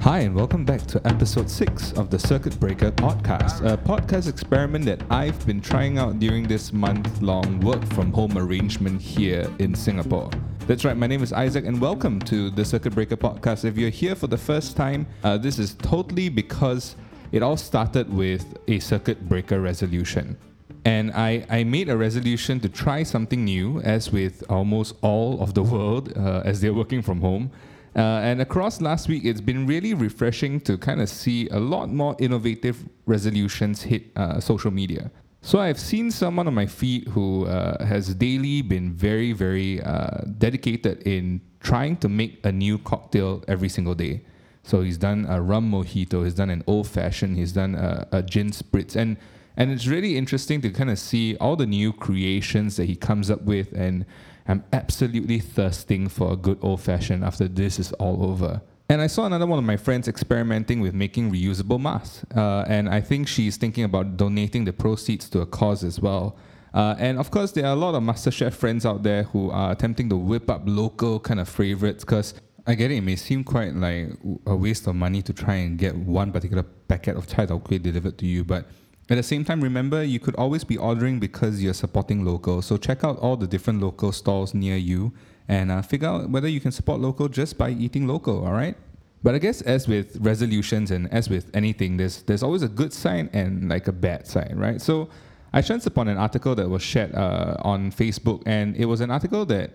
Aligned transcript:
Hi, 0.00 0.20
and 0.20 0.34
welcome 0.34 0.64
back 0.64 0.80
to 0.86 1.06
episode 1.06 1.50
6 1.50 1.92
of 1.92 2.08
the 2.08 2.18
Circuit 2.18 2.58
Breaker 2.58 2.90
podcast, 2.90 3.70
a 3.70 3.76
podcast 3.76 4.30
experiment 4.30 4.86
that 4.86 5.02
I've 5.10 5.46
been 5.46 5.60
trying 5.60 5.98
out 5.98 6.18
during 6.18 6.48
this 6.48 6.72
month 6.72 7.20
long 7.20 7.60
work 7.60 7.84
from 7.88 8.10
home 8.10 8.38
arrangement 8.38 9.02
here 9.02 9.46
in 9.58 9.74
Singapore. 9.74 10.30
That's 10.66 10.86
right, 10.86 10.96
my 10.96 11.06
name 11.06 11.22
is 11.22 11.34
Isaac, 11.34 11.66
and 11.66 11.78
welcome 11.78 12.18
to 12.20 12.48
the 12.48 12.64
Circuit 12.64 12.94
Breaker 12.94 13.18
podcast. 13.18 13.66
If 13.66 13.76
you're 13.76 13.90
here 13.90 14.14
for 14.14 14.26
the 14.26 14.38
first 14.38 14.74
time, 14.74 15.06
uh, 15.22 15.36
this 15.36 15.58
is 15.58 15.74
totally 15.74 16.30
because 16.30 16.96
it 17.30 17.42
all 17.42 17.58
started 17.58 18.10
with 18.10 18.56
a 18.68 18.78
circuit 18.78 19.28
breaker 19.28 19.60
resolution. 19.60 20.38
And 20.86 21.10
I, 21.12 21.44
I 21.50 21.64
made 21.64 21.90
a 21.90 21.96
resolution 21.98 22.58
to 22.60 22.70
try 22.70 23.02
something 23.02 23.44
new, 23.44 23.82
as 23.82 24.10
with 24.10 24.44
almost 24.48 24.94
all 25.02 25.42
of 25.42 25.52
the 25.52 25.62
world 25.62 26.16
uh, 26.16 26.40
as 26.46 26.62
they're 26.62 26.72
working 26.72 27.02
from 27.02 27.20
home. 27.20 27.50
Uh, 27.96 28.00
and 28.22 28.40
across 28.40 28.80
last 28.80 29.08
week, 29.08 29.24
it's 29.24 29.40
been 29.40 29.66
really 29.66 29.94
refreshing 29.94 30.60
to 30.60 30.78
kind 30.78 31.00
of 31.00 31.08
see 31.08 31.48
a 31.48 31.58
lot 31.58 31.90
more 31.90 32.14
innovative 32.18 32.88
resolutions 33.06 33.82
hit 33.82 34.12
uh, 34.16 34.38
social 34.38 34.70
media. 34.70 35.10
So 35.42 35.58
I've 35.58 35.80
seen 35.80 36.10
someone 36.10 36.46
on 36.46 36.54
my 36.54 36.66
feed 36.66 37.08
who 37.08 37.46
uh, 37.46 37.84
has 37.84 38.14
daily 38.14 38.62
been 38.62 38.92
very, 38.92 39.32
very 39.32 39.80
uh, 39.82 40.22
dedicated 40.38 41.02
in 41.06 41.40
trying 41.60 41.96
to 41.98 42.08
make 42.08 42.44
a 42.44 42.52
new 42.52 42.78
cocktail 42.78 43.42
every 43.48 43.68
single 43.68 43.94
day. 43.94 44.22
So 44.62 44.82
he's 44.82 44.98
done 44.98 45.26
a 45.28 45.40
rum 45.40 45.70
mojito, 45.70 46.24
he's 46.24 46.34
done 46.34 46.50
an 46.50 46.62
old 46.66 46.86
fashioned, 46.86 47.36
he's 47.36 47.52
done 47.52 47.74
a, 47.74 48.06
a 48.12 48.22
gin 48.22 48.50
spritz, 48.50 48.94
and 48.94 49.16
and 49.56 49.72
it's 49.72 49.86
really 49.86 50.16
interesting 50.16 50.60
to 50.62 50.70
kind 50.70 50.90
of 50.90 50.98
see 50.98 51.36
all 51.36 51.56
the 51.56 51.66
new 51.66 51.92
creations 51.92 52.76
that 52.76 52.84
he 52.84 52.94
comes 52.94 53.30
up 53.30 53.42
with 53.42 53.72
and 53.72 54.06
I'm 54.50 54.64
absolutely 54.72 55.38
thirsting 55.38 56.08
for 56.08 56.32
a 56.32 56.36
good 56.36 56.58
old 56.60 56.80
fashioned 56.80 57.24
after 57.24 57.46
this 57.46 57.78
is 57.78 57.92
all 57.92 58.24
over. 58.24 58.60
And 58.88 59.00
I 59.00 59.06
saw 59.06 59.24
another 59.24 59.46
one 59.46 59.60
of 59.60 59.64
my 59.64 59.76
friends 59.76 60.08
experimenting 60.08 60.80
with 60.80 60.92
making 60.92 61.30
reusable 61.30 61.80
masks. 61.80 62.24
Uh, 62.34 62.64
and 62.66 62.88
I 62.88 63.00
think 63.00 63.28
she's 63.28 63.56
thinking 63.56 63.84
about 63.84 64.16
donating 64.16 64.64
the 64.64 64.72
proceeds 64.72 65.28
to 65.30 65.42
a 65.42 65.46
cause 65.46 65.84
as 65.84 66.00
well. 66.00 66.36
Uh, 66.74 66.96
and 66.98 67.16
of 67.20 67.30
course, 67.30 67.52
there 67.52 67.64
are 67.64 67.74
a 67.74 67.76
lot 67.76 67.94
of 67.94 68.02
MasterChef 68.02 68.52
friends 68.52 68.84
out 68.84 69.04
there 69.04 69.22
who 69.22 69.52
are 69.52 69.70
attempting 69.70 70.08
to 70.08 70.16
whip 70.16 70.50
up 70.50 70.62
local 70.64 71.20
kind 71.20 71.38
of 71.38 71.48
favorites 71.48 72.04
because 72.04 72.34
I 72.66 72.74
get 72.74 72.90
it, 72.90 72.96
it 72.96 73.00
may 73.02 73.14
seem 73.14 73.44
quite 73.44 73.76
like 73.76 74.08
a 74.46 74.56
waste 74.56 74.88
of 74.88 74.96
money 74.96 75.22
to 75.22 75.32
try 75.32 75.54
and 75.54 75.78
get 75.78 75.94
one 75.94 76.32
particular 76.32 76.64
packet 76.64 77.16
of 77.16 77.28
chai 77.28 77.46
tao 77.46 77.58
delivered 77.58 78.18
to 78.18 78.26
you. 78.26 78.42
But 78.42 78.66
at 79.10 79.16
the 79.16 79.22
same 79.22 79.44
time, 79.44 79.60
remember 79.60 80.04
you 80.04 80.20
could 80.20 80.36
always 80.36 80.62
be 80.64 80.76
ordering 80.76 81.18
because 81.18 81.62
you're 81.62 81.74
supporting 81.74 82.24
local. 82.24 82.62
So 82.62 82.76
check 82.76 83.02
out 83.02 83.18
all 83.18 83.36
the 83.36 83.46
different 83.46 83.80
local 83.80 84.12
stalls 84.12 84.54
near 84.54 84.76
you 84.76 85.12
and 85.48 85.70
uh, 85.70 85.82
figure 85.82 86.08
out 86.08 86.30
whether 86.30 86.46
you 86.46 86.60
can 86.60 86.70
support 86.70 87.00
local 87.00 87.28
just 87.28 87.58
by 87.58 87.70
eating 87.70 88.06
local. 88.06 88.46
All 88.46 88.52
right. 88.52 88.76
But 89.22 89.34
I 89.34 89.38
guess 89.38 89.62
as 89.62 89.88
with 89.88 90.16
resolutions 90.20 90.90
and 90.90 91.12
as 91.12 91.28
with 91.28 91.50
anything, 91.54 91.96
there's 91.96 92.22
there's 92.22 92.42
always 92.42 92.62
a 92.62 92.68
good 92.68 92.92
sign 92.92 93.28
and 93.32 93.68
like 93.68 93.88
a 93.88 93.92
bad 93.92 94.26
sign, 94.26 94.54
right? 94.56 94.80
So 94.80 95.10
I 95.52 95.60
chanced 95.60 95.86
upon 95.86 96.08
an 96.08 96.16
article 96.16 96.54
that 96.54 96.68
was 96.68 96.82
shared 96.82 97.14
uh, 97.14 97.56
on 97.60 97.90
Facebook, 97.90 98.42
and 98.46 98.76
it 98.76 98.86
was 98.86 99.00
an 99.00 99.10
article 99.10 99.44
that 99.46 99.72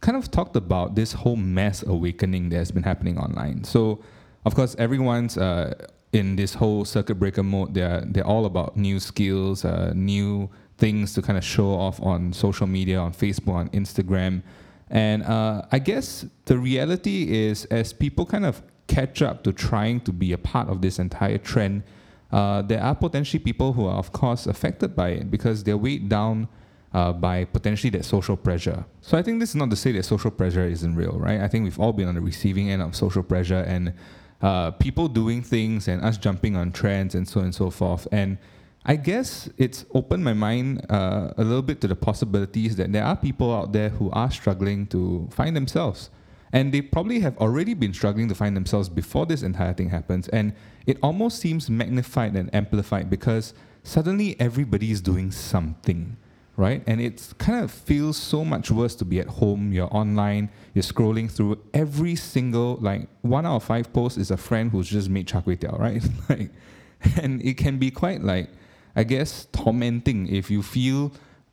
kind 0.00 0.16
of 0.16 0.30
talked 0.30 0.56
about 0.56 0.94
this 0.94 1.12
whole 1.12 1.36
mass 1.36 1.82
awakening 1.82 2.48
that 2.50 2.56
has 2.56 2.70
been 2.70 2.84
happening 2.84 3.18
online. 3.18 3.64
So 3.64 4.00
of 4.46 4.54
course, 4.54 4.76
everyone's 4.78 5.36
uh, 5.36 5.74
in 6.16 6.34
this 6.36 6.54
whole 6.54 6.84
circuit 6.84 7.16
breaker 7.16 7.42
mode, 7.42 7.74
they're 7.74 8.02
they're 8.06 8.26
all 8.26 8.46
about 8.46 8.76
new 8.76 8.98
skills, 8.98 9.64
uh, 9.64 9.92
new 9.94 10.48
things 10.78 11.14
to 11.14 11.22
kind 11.22 11.38
of 11.38 11.44
show 11.44 11.68
off 11.68 12.00
on 12.02 12.32
social 12.32 12.66
media, 12.66 12.98
on 12.98 13.12
Facebook, 13.12 13.54
on 13.54 13.68
Instagram, 13.70 14.42
and 14.90 15.22
uh, 15.24 15.62
I 15.70 15.78
guess 15.78 16.24
the 16.46 16.58
reality 16.58 17.18
is 17.46 17.66
as 17.66 17.92
people 17.92 18.24
kind 18.24 18.46
of 18.46 18.62
catch 18.86 19.20
up 19.20 19.42
to 19.44 19.52
trying 19.52 20.00
to 20.00 20.12
be 20.12 20.32
a 20.32 20.38
part 20.38 20.68
of 20.68 20.80
this 20.80 20.98
entire 20.98 21.38
trend, 21.38 21.82
uh, 22.32 22.62
there 22.62 22.82
are 22.82 22.94
potentially 22.94 23.42
people 23.42 23.72
who 23.72 23.86
are 23.86 23.98
of 23.98 24.12
course 24.12 24.46
affected 24.46 24.96
by 24.96 25.10
it 25.10 25.30
because 25.30 25.64
they're 25.64 25.78
weighed 25.78 26.08
down. 26.08 26.48
Uh, 26.94 27.12
by 27.12 27.44
potentially 27.44 27.90
that 27.90 28.06
social 28.06 28.36
pressure. 28.38 28.82
So 29.02 29.18
I 29.18 29.22
think 29.22 29.38
this 29.38 29.50
is 29.50 29.56
not 29.56 29.68
to 29.68 29.76
say 29.76 29.92
that 29.92 30.04
social 30.04 30.30
pressure 30.30 30.64
isn't 30.64 30.94
real, 30.94 31.18
right? 31.18 31.42
I 31.42 31.48
think 31.48 31.64
we've 31.64 31.78
all 31.78 31.92
been 31.92 32.08
on 32.08 32.14
the 32.14 32.22
receiving 32.22 32.70
end 32.70 32.80
of 32.80 32.96
social 32.96 33.22
pressure, 33.22 33.62
and 33.74 33.92
uh, 34.42 34.70
people 34.72 35.08
doing 35.08 35.42
things 35.42 35.88
and 35.88 36.02
us 36.04 36.18
jumping 36.18 36.56
on 36.56 36.72
trends 36.72 37.14
and 37.14 37.28
so 37.28 37.40
on 37.40 37.46
and 37.46 37.54
so 37.54 37.70
forth. 37.70 38.06
And 38.12 38.38
I 38.84 38.96
guess 38.96 39.48
it's 39.56 39.84
opened 39.94 40.24
my 40.24 40.32
mind 40.32 40.86
uh, 40.90 41.32
a 41.36 41.42
little 41.42 41.62
bit 41.62 41.80
to 41.80 41.88
the 41.88 41.96
possibilities 41.96 42.76
that 42.76 42.92
there 42.92 43.04
are 43.04 43.16
people 43.16 43.52
out 43.54 43.72
there 43.72 43.88
who 43.88 44.10
are 44.12 44.30
struggling 44.30 44.86
to 44.88 45.28
find 45.32 45.56
themselves. 45.56 46.10
And 46.52 46.72
they 46.72 46.80
probably 46.80 47.20
have 47.20 47.36
already 47.38 47.74
been 47.74 47.92
struggling 47.92 48.28
to 48.28 48.34
find 48.34 48.56
themselves 48.56 48.88
before 48.88 49.26
this 49.26 49.42
entire 49.42 49.72
thing 49.72 49.90
happens. 49.90 50.28
And 50.28 50.52
it 50.86 50.98
almost 51.02 51.40
seems 51.40 51.68
magnified 51.68 52.36
and 52.36 52.54
amplified 52.54 53.10
because 53.10 53.54
suddenly 53.82 54.36
everybody 54.38 54.92
is 54.92 55.00
doing 55.00 55.32
something 55.32 56.16
right? 56.56 56.82
And 56.86 57.00
it 57.00 57.34
kind 57.38 57.62
of 57.62 57.70
feels 57.70 58.16
so 58.16 58.44
much 58.44 58.70
worse 58.70 58.94
to 58.96 59.04
be 59.04 59.20
at 59.20 59.26
home, 59.26 59.72
you're 59.72 59.94
online, 59.94 60.50
you're 60.76 60.82
scrolling 60.82 61.30
through 61.30 61.58
every 61.72 62.14
single, 62.14 62.76
like, 62.82 63.08
one 63.22 63.46
out 63.46 63.56
of 63.56 63.64
five 63.64 63.90
posts 63.94 64.18
is 64.18 64.30
a 64.30 64.36
friend 64.36 64.70
who's 64.70 64.90
just 64.90 65.08
made 65.08 65.26
char 65.26 65.40
kway 65.40 65.56
teow, 65.56 65.78
right? 65.86 66.02
like, 66.28 66.50
and 67.22 67.40
it 67.40 67.56
can 67.56 67.78
be 67.78 67.90
quite, 67.90 68.22
like, 68.22 68.50
I 68.94 69.02
guess, 69.02 69.46
tormenting 69.52 70.28
if 70.28 70.50
you 70.50 70.62
feel 70.62 71.12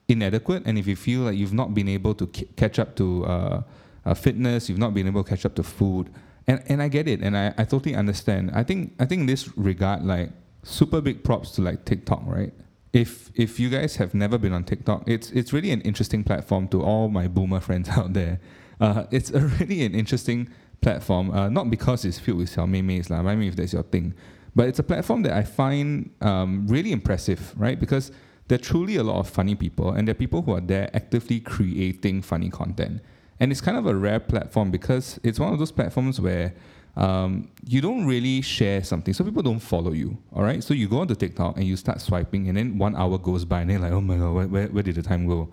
inadequate 0.10 0.64
and 0.66 0.78
if 0.78 0.88
you 0.88 0.98
feel 0.98 1.22
like 1.22 1.38
you've 1.38 1.54
not 1.54 1.74
been 1.74 1.88
able 1.88 2.14
to 2.16 2.28
catch 2.28 2.80
up 2.80 2.98
to 2.98 3.26
uh, 3.26 3.62
uh, 4.06 4.14
fitness, 4.14 4.68
you've 4.68 4.78
not 4.78 4.94
been 4.94 5.08
able 5.08 5.24
to 5.24 5.30
catch 5.30 5.46
up 5.46 5.56
to 5.56 5.64
food. 5.64 6.10
And, 6.46 6.62
and 6.68 6.82
I 6.82 6.90
get 6.90 7.08
it, 7.08 7.22
and 7.22 7.38
I, 7.38 7.54
I 7.58 7.64
totally 7.64 7.96
understand. 7.96 8.52
I 8.54 8.64
think 8.64 8.94
I 9.00 9.06
think 9.06 9.22
in 9.22 9.28
this 9.28 9.58
regard, 9.58 10.04
like 10.04 10.32
super 10.64 11.00
big 11.00 11.24
props 11.24 11.52
to 11.52 11.62
like 11.62 11.86
TikTok, 11.86 12.24
right? 12.26 12.52
if 12.92 13.32
if 13.36 13.60
you 13.60 13.70
guys 13.70 13.96
have 13.96 14.14
never 14.14 14.38
been 14.38 14.54
on 14.54 14.64
TikTok, 14.64 15.04
it's 15.08 15.32
it's 15.32 15.52
really 15.52 15.72
an 15.72 15.82
interesting 15.82 16.24
platform 16.24 16.68
to 16.68 16.84
all 16.84 17.10
my 17.10 17.28
boomer 17.28 17.60
friends 17.60 17.90
out 17.98 18.14
there. 18.14 18.40
Uh, 18.80 19.06
it's 19.12 19.32
a 19.32 19.40
really 19.40 19.86
an 19.86 19.96
interesting 19.96 20.50
platform, 20.82 21.32
uh, 21.32 21.50
not 21.50 21.70
because 21.70 22.06
it's 22.06 22.20
filled 22.20 22.40
with 22.40 22.50
xiao 22.54 22.68
mei 22.68 23.02
lah, 23.10 23.20
I 23.20 23.36
mean 23.36 23.50
if 23.50 23.56
that's 23.56 23.74
your 23.74 23.84
thing, 23.84 24.14
but 24.56 24.68
it's 24.68 24.80
a 24.80 24.84
platform 24.84 25.24
that 25.24 25.34
I 25.34 25.44
find 25.44 26.12
um, 26.22 26.68
really 26.68 26.92
impressive, 26.92 27.54
right? 27.58 27.80
Because 27.80 28.12
there 28.48 28.58
are 28.58 28.62
truly 28.62 28.98
a 28.98 29.04
lot 29.04 29.20
of 29.20 29.30
funny 29.30 29.56
people, 29.56 29.92
and 29.92 30.08
there 30.08 30.12
are 30.12 30.16
people 30.16 30.42
who 30.42 30.54
are 30.54 30.62
there 30.62 30.90
actively 30.94 31.40
creating 31.40 32.22
funny 32.22 32.50
content. 32.50 33.02
And 33.40 33.52
it's 33.52 33.62
kind 33.62 33.78
of 33.78 33.88
a 33.88 33.96
rare 33.96 34.20
platform 34.20 34.70
because 34.70 35.20
it's 35.24 35.40
one 35.40 35.52
of 35.54 35.60
those 35.60 35.72
platforms 35.72 36.22
where 36.22 36.54
um, 36.96 37.50
you 37.66 37.82
don't 37.82 38.06
really 38.06 38.42
share 38.42 38.84
something. 38.84 39.14
So 39.14 39.24
people 39.24 39.42
don't 39.42 39.60
follow 39.60 39.92
you, 39.92 40.18
all 40.34 40.44
right? 40.44 40.64
So 40.64 40.74
you 40.74 40.88
go 40.88 41.00
onto 41.00 41.16
TikTok 41.16 41.58
and 41.58 41.66
you 41.66 41.76
start 41.76 42.02
swiping, 42.02 42.48
and 42.48 42.58
then 42.58 42.78
one 42.78 42.96
hour 42.96 43.18
goes 43.18 43.46
by, 43.46 43.62
and 43.62 43.70
they're 43.70 43.80
like, 43.80 43.92
oh 43.92 44.02
my 44.02 44.18
God, 44.18 44.34
where, 44.34 44.48
where, 44.48 44.68
where 44.68 44.84
did 44.84 44.96
the 44.96 45.02
time 45.02 45.28
go? 45.28 45.50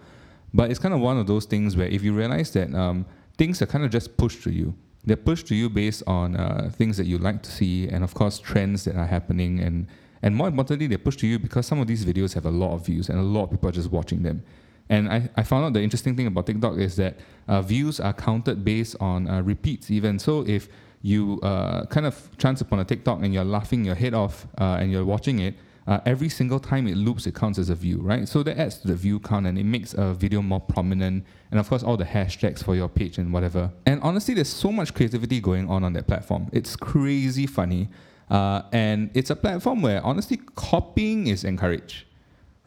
But 0.53 0.71
it's 0.71 0.79
kind 0.79 0.95
of 0.95 1.01
one 1.01 1.19
of 1.19 1.27
those 1.27 1.45
things 1.45 1.77
where 1.77 1.87
if 1.87 2.03
you 2.03 2.13
realize 2.13 2.51
that 2.53 2.75
um, 2.75 3.07
things 3.39 3.63
are 3.63 3.67
kind 3.67 3.85
of 3.85 3.91
just 3.91 4.17
pushed 4.17 4.43
to 4.45 4.51
you, 4.51 4.75
they're 5.05 5.17
pushed 5.17 5.47
to 5.49 5.55
you 5.55 5.71
based 5.71 6.03
on 6.07 6.37
uh, 6.37 6.71
things 6.75 6.97
that 6.97 7.07
you 7.07 7.19
like 7.19 7.43
to 7.43 7.51
see, 7.51 7.89
and 7.89 8.05
of 8.05 8.13
course, 8.15 8.39
trends 8.39 8.85
that 8.85 8.97
are 8.97 9.07
happening. 9.07 9.61
And, 9.61 9.87
and 10.23 10.37
more 10.37 10.49
importantly, 10.49 10.87
they're 10.87 10.99
pushed 10.99 11.21
to 11.21 11.27
you 11.27 11.39
because 11.39 11.67
some 11.67 11.81
of 11.81 11.87
these 11.87 12.05
videos 12.05 12.35
have 12.35 12.45
a 12.45 12.51
lot 12.51 12.75
of 12.75 12.85
views, 12.85 13.09
and 13.09 13.19
a 13.19 13.23
lot 13.23 13.45
of 13.45 13.51
people 13.51 13.69
are 13.71 13.73
just 13.73 13.91
watching 13.91 14.23
them. 14.23 14.43
And 14.91 15.09
I, 15.09 15.31
I 15.37 15.45
found 15.45 15.65
out 15.65 15.73
the 15.73 15.81
interesting 15.83 16.17
thing 16.17 16.27
about 16.27 16.47
TikTok 16.47 16.77
is 16.79 16.97
that 16.97 17.17
uh, 17.47 17.63
views 17.63 18.01
are 18.01 18.13
counted 18.13 18.65
based 18.65 18.97
on 19.01 19.29
uh, 19.29 19.41
repeats, 19.41 19.91
even. 19.91 20.19
So 20.19 20.45
if 20.47 20.69
you 21.01 21.41
uh, 21.43 21.87
kind 21.87 22.07
of 22.07 22.29
chance 22.39 22.61
upon 22.61 22.81
a 22.81 22.85
TikTok 22.85 23.23
and 23.23 23.33
you're 23.33 23.45
laughing 23.45 23.85
your 23.85 23.95
head 23.95 24.15
off 24.15 24.47
uh, 24.59 24.79
and 24.81 24.91
you're 24.91 25.05
watching 25.05 25.39
it, 25.39 25.55
uh, 25.91 26.01
every 26.07 26.29
single 26.29 26.61
time 26.61 26.87
it 26.87 26.97
loops, 26.97 27.27
it 27.27 27.35
counts 27.35 27.59
as 27.59 27.69
a 27.69 27.75
view, 27.75 27.99
right? 28.01 28.29
So 28.29 28.45
that 28.45 28.57
adds 28.57 28.79
to 28.79 28.87
the 28.87 28.95
view 28.95 29.19
count 29.19 29.45
and 29.49 29.59
it 29.59 29.65
makes 29.65 29.93
a 29.95 30.15
video 30.15 30.41
more 30.41 30.61
prominent. 30.61 31.27
And 31.51 31.59
of 31.59 31.69
course, 31.69 31.83
all 31.83 31.97
the 31.97 32.05
hashtags 32.05 32.63
for 32.63 32.77
your 32.77 32.89
page 32.89 33.19
and 33.19 33.33
whatever. 33.33 33.73
And 33.87 34.01
honestly, 34.01 34.35
there's 34.35 34.49
so 34.49 34.71
much 34.71 34.95
creativity 34.95 35.41
going 35.41 35.69
on 35.69 35.83
on 35.83 35.93
that 35.95 36.07
platform. 36.07 36.49
It's 36.53 36.77
crazy 36.77 37.45
funny. 37.49 37.89
Uh, 38.31 38.63
and 38.71 39.11
it's 39.15 39.31
a 39.31 39.37
platform 39.37 39.83
where 39.83 40.01
honestly, 40.05 40.39
copying 40.55 41.27
is 41.27 41.43
encouraged, 41.43 42.05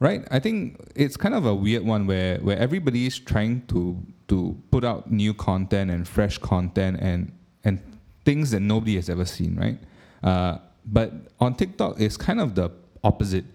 right? 0.01 0.27
I 0.29 0.39
think 0.39 0.81
it's 0.93 1.15
kind 1.15 1.33
of 1.33 1.45
a 1.45 1.55
weird 1.55 1.85
one 1.85 2.05
where, 2.05 2.39
where 2.39 2.57
everybody 2.57 3.05
is 3.05 3.17
trying 3.17 3.65
to, 3.67 4.03
to 4.27 4.61
put 4.69 4.83
out 4.83 5.09
new 5.09 5.33
content 5.33 5.91
and 5.91 6.05
fresh 6.05 6.37
content 6.39 6.97
and, 6.99 7.31
and 7.63 7.79
things 8.25 8.51
that 8.51 8.59
nobody 8.59 8.95
has 8.95 9.09
ever 9.09 9.23
seen, 9.23 9.55
right? 9.55 9.79
Uh, 10.21 10.57
but 10.85 11.13
on 11.39 11.55
TikTok, 11.55 12.01
it's 12.01 12.17
kind 12.17 12.41
of 12.41 12.55
the 12.55 12.69
opposite. 13.03 13.45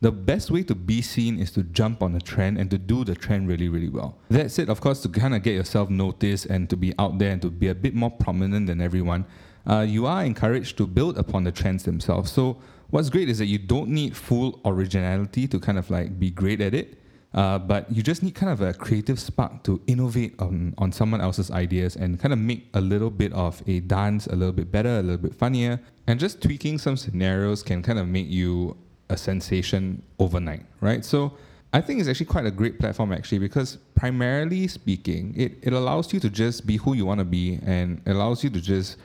The 0.00 0.12
best 0.12 0.50
way 0.50 0.62
to 0.64 0.74
be 0.74 1.00
seen 1.00 1.38
is 1.38 1.50
to 1.52 1.62
jump 1.62 2.02
on 2.02 2.14
a 2.14 2.20
trend 2.20 2.58
and 2.58 2.70
to 2.70 2.76
do 2.76 3.04
the 3.04 3.14
trend 3.14 3.48
really, 3.48 3.68
really 3.68 3.88
well. 3.88 4.18
That's 4.28 4.58
it, 4.58 4.68
of 4.68 4.80
course, 4.80 5.00
to 5.02 5.08
kind 5.08 5.34
of 5.34 5.42
get 5.42 5.54
yourself 5.54 5.88
noticed 5.88 6.46
and 6.46 6.68
to 6.68 6.76
be 6.76 6.92
out 6.98 7.18
there 7.18 7.30
and 7.30 7.40
to 7.40 7.50
be 7.50 7.68
a 7.68 7.74
bit 7.74 7.94
more 7.94 8.10
prominent 8.10 8.66
than 8.66 8.80
everyone. 8.80 9.24
Uh, 9.66 9.80
you 9.80 10.04
are 10.06 10.24
encouraged 10.24 10.76
to 10.76 10.86
build 10.86 11.16
upon 11.16 11.44
the 11.44 11.52
trends 11.52 11.84
themselves. 11.84 12.30
So, 12.30 12.58
what's 12.90 13.08
great 13.08 13.30
is 13.30 13.38
that 13.38 13.46
you 13.46 13.58
don't 13.58 13.88
need 13.88 14.14
full 14.14 14.60
originality 14.66 15.48
to 15.48 15.58
kind 15.58 15.78
of 15.78 15.88
like 15.90 16.18
be 16.18 16.30
great 16.30 16.60
at 16.60 16.74
it. 16.74 16.98
Uh, 17.32 17.58
but 17.58 17.90
you 17.90 18.02
just 18.02 18.22
need 18.22 18.34
kind 18.34 18.52
of 18.52 18.60
a 18.60 18.72
creative 18.72 19.18
spark 19.18 19.64
to 19.64 19.80
innovate 19.88 20.34
on, 20.38 20.72
on 20.78 20.92
someone 20.92 21.20
else's 21.20 21.50
ideas 21.50 21.96
and 21.96 22.20
kind 22.20 22.32
of 22.32 22.38
make 22.38 22.68
a 22.74 22.80
little 22.80 23.10
bit 23.10 23.32
of 23.32 23.60
a 23.66 23.80
dance 23.80 24.28
a 24.28 24.36
little 24.36 24.52
bit 24.52 24.70
better, 24.70 25.00
a 25.00 25.02
little 25.02 25.18
bit 25.18 25.34
funnier. 25.34 25.80
And 26.06 26.20
just 26.20 26.40
tweaking 26.40 26.78
some 26.78 26.96
scenarios 26.96 27.62
can 27.62 27.82
kind 27.82 27.98
of 27.98 28.06
make 28.06 28.28
you 28.28 28.76
a 29.08 29.16
sensation 29.16 30.02
overnight, 30.18 30.64
right? 30.80 31.04
So 31.04 31.34
I 31.72 31.80
think 31.80 32.00
it's 32.00 32.08
actually 32.08 32.26
quite 32.26 32.46
a 32.46 32.50
great 32.50 32.78
platform 32.78 33.12
actually 33.12 33.40
because 33.40 33.78
primarily 33.94 34.68
speaking, 34.68 35.34
it, 35.36 35.58
it 35.62 35.72
allows 35.72 36.12
you 36.12 36.20
to 36.20 36.30
just 36.30 36.66
be 36.66 36.76
who 36.76 36.94
you 36.94 37.04
want 37.04 37.18
to 37.18 37.24
be 37.24 37.58
and 37.64 38.00
allows 38.06 38.44
you 38.44 38.50
to 38.50 38.60
just 38.60 38.96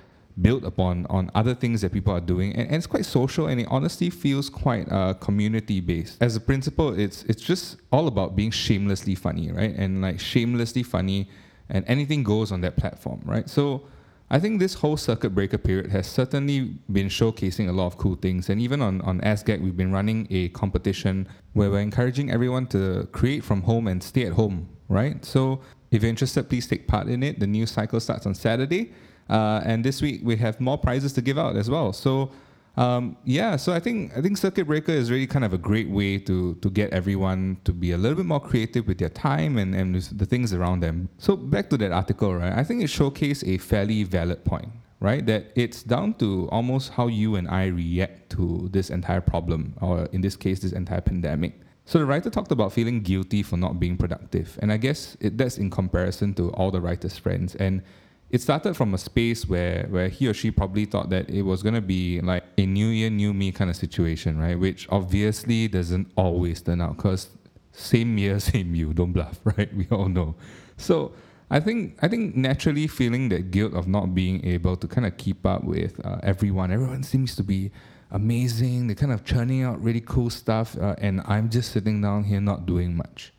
build 0.41 0.63
upon 0.63 1.05
on 1.09 1.29
other 1.35 1.53
things 1.53 1.81
that 1.81 1.91
people 1.91 2.13
are 2.13 2.21
doing. 2.21 2.53
And, 2.53 2.67
and 2.67 2.75
it's 2.75 2.87
quite 2.87 3.05
social 3.05 3.47
and 3.47 3.59
it 3.59 3.67
honestly 3.69 4.09
feels 4.09 4.49
quite 4.49 4.89
uh, 4.91 5.15
community 5.15 5.79
based 5.79 6.21
as 6.21 6.35
a 6.35 6.39
principle 6.39 6.97
it's 6.97 7.23
it's 7.23 7.41
just 7.41 7.77
all 7.91 8.07
about 8.07 8.35
being 8.35 8.51
shamelessly 8.51 9.15
funny 9.15 9.51
right? 9.51 9.75
And 9.75 10.01
like 10.01 10.19
shamelessly 10.19 10.83
funny 10.83 11.27
and 11.69 11.83
anything 11.87 12.23
goes 12.23 12.51
on 12.51 12.61
that 12.61 12.77
platform 12.77 13.21
right? 13.25 13.49
So 13.49 13.83
I 14.31 14.39
think 14.39 14.59
this 14.59 14.75
whole 14.75 14.95
circuit 14.95 15.31
breaker 15.31 15.57
period 15.57 15.91
has 15.91 16.05
certainly 16.05 16.75
been 16.91 17.07
showcasing 17.07 17.67
a 17.67 17.71
lot 17.71 17.87
of 17.87 17.97
cool 17.97 18.15
things. 18.15 18.49
And 18.49 18.61
even 18.61 18.79
on, 18.81 19.01
on 19.01 19.19
SGAG, 19.21 19.59
we've 19.61 19.75
been 19.75 19.91
running 19.91 20.27
a 20.29 20.49
competition 20.49 21.27
where 21.53 21.71
we're 21.71 21.79
encouraging 21.79 22.31
everyone 22.31 22.67
to 22.67 23.07
create 23.11 23.43
from 23.43 23.63
home 23.63 23.87
and 23.87 24.03
stay 24.03 24.25
at 24.27 24.33
home, 24.33 24.69
right? 24.87 25.25
So 25.25 25.61
if 25.89 26.03
you're 26.03 26.09
interested, 26.09 26.47
please 26.47 26.67
take 26.67 26.87
part 26.87 27.07
in 27.07 27.23
it. 27.23 27.39
The 27.39 27.47
new 27.47 27.65
cycle 27.65 27.99
starts 27.99 28.27
on 28.27 28.35
Saturday. 28.35 28.93
Uh, 29.29 29.61
and 29.63 29.83
this 29.83 29.99
week 30.01 30.21
we 30.23 30.35
have 30.37 30.59
more 30.59 30.77
prizes 30.77 31.11
to 31.13 31.21
give 31.21 31.39
out 31.39 31.55
as 31.55 31.69
well. 31.69 31.91
So 31.91 32.31
um, 32.77 33.17
yeah, 33.25 33.55
so 33.55 33.73
I 33.73 33.79
think 33.79 34.15
I 34.15 34.21
think 34.21 34.37
Circuit 34.37 34.65
Breaker 34.65 34.91
is 34.91 35.11
really 35.11 35.27
kind 35.27 35.43
of 35.43 35.53
a 35.53 35.57
great 35.57 35.89
way 35.89 36.17
to 36.19 36.55
to 36.55 36.69
get 36.69 36.91
everyone 36.91 37.57
to 37.65 37.73
be 37.73 37.91
a 37.91 37.97
little 37.97 38.15
bit 38.15 38.25
more 38.25 38.39
creative 38.39 38.87
with 38.87 38.99
their 38.99 39.09
time 39.09 39.57
and, 39.57 39.75
and 39.75 39.95
the 39.95 40.25
things 40.25 40.53
around 40.53 40.81
them. 40.81 41.09
So 41.17 41.35
back 41.35 41.69
to 41.71 41.77
that 41.77 41.91
article, 41.91 42.35
right? 42.35 42.53
I 42.53 42.63
think 42.63 42.81
it 42.81 42.87
showcased 42.87 43.47
a 43.47 43.57
fairly 43.57 44.03
valid 44.03 44.45
point, 44.45 44.69
right? 44.99 45.25
That 45.25 45.51
it's 45.55 45.83
down 45.83 46.13
to 46.15 46.47
almost 46.51 46.91
how 46.91 47.07
you 47.07 47.35
and 47.35 47.49
I 47.49 47.67
react 47.67 48.29
to 48.31 48.69
this 48.71 48.89
entire 48.89 49.21
problem, 49.21 49.73
or 49.81 50.05
in 50.13 50.21
this 50.21 50.35
case, 50.35 50.59
this 50.59 50.71
entire 50.71 51.01
pandemic. 51.01 51.59
So 51.85 51.97
the 51.97 52.05
writer 52.05 52.29
talked 52.29 52.51
about 52.51 52.71
feeling 52.71 53.01
guilty 53.01 53.41
for 53.41 53.57
not 53.57 53.79
being 53.79 53.97
productive, 53.97 54.59
and 54.61 54.71
I 54.71 54.77
guess 54.77 55.17
it, 55.19 55.37
that's 55.37 55.57
in 55.57 55.69
comparison 55.69 56.33
to 56.35 56.51
all 56.51 56.69
the 56.71 56.79
writer's 56.79 57.17
friends 57.17 57.55
and 57.55 57.81
it 58.29 58.41
started 58.41 58.75
from 58.75 58.93
a 58.93 58.97
space 58.97 59.47
where 59.47 59.87
where 59.89 60.07
he 60.07 60.27
or 60.27 60.33
she 60.33 60.51
probably 60.51 60.85
thought 60.85 61.09
that 61.09 61.29
it 61.29 61.41
was 61.41 61.63
gonna 61.63 61.81
be 61.81 62.21
like 62.21 62.43
a 62.57 62.65
new 62.65 62.87
year, 62.87 63.09
new 63.09 63.33
me 63.33 63.51
kind 63.51 63.69
of 63.69 63.75
situation, 63.75 64.39
right? 64.39 64.59
Which 64.59 64.87
obviously 64.89 65.67
doesn't 65.67 66.11
always 66.15 66.61
turn 66.61 66.81
out 66.81 66.97
because 66.97 67.29
same 67.71 68.17
year, 68.17 68.39
same 68.51 68.75
you. 68.75 68.93
Don't 68.93 69.11
bluff, 69.11 69.39
right? 69.43 69.73
We 69.75 69.87
all 69.91 70.09
know. 70.09 70.35
So 70.77 71.13
I 71.49 71.59
think 71.59 71.97
I 72.01 72.07
think 72.07 72.35
naturally 72.35 72.87
feeling 72.87 73.29
that 73.29 73.51
guilt 73.51 73.73
of 73.73 73.87
not 73.87 74.13
being 74.13 74.45
able 74.45 74.75
to 74.77 74.87
kind 74.87 75.07
of 75.07 75.17
keep 75.17 75.45
up 75.45 75.63
with 75.63 76.03
uh, 76.05 76.19
everyone. 76.21 76.71
Everyone 76.71 77.03
seems 77.03 77.35
to 77.37 77.43
be 77.43 77.71
amazing. 78.11 78.87
They're 78.87 78.95
kind 78.95 79.11
of 79.11 79.25
churning 79.25 79.63
out 79.63 79.81
really 79.81 80.01
cool 80.01 80.29
stuff, 80.29 80.77
uh, 80.77 80.95
and 80.99 81.21
I'm 81.25 81.49
just 81.49 81.71
sitting 81.71 82.01
down 82.01 82.25
here 82.25 82.41
not 82.41 82.67
doing 82.67 82.95
much. 82.95 83.33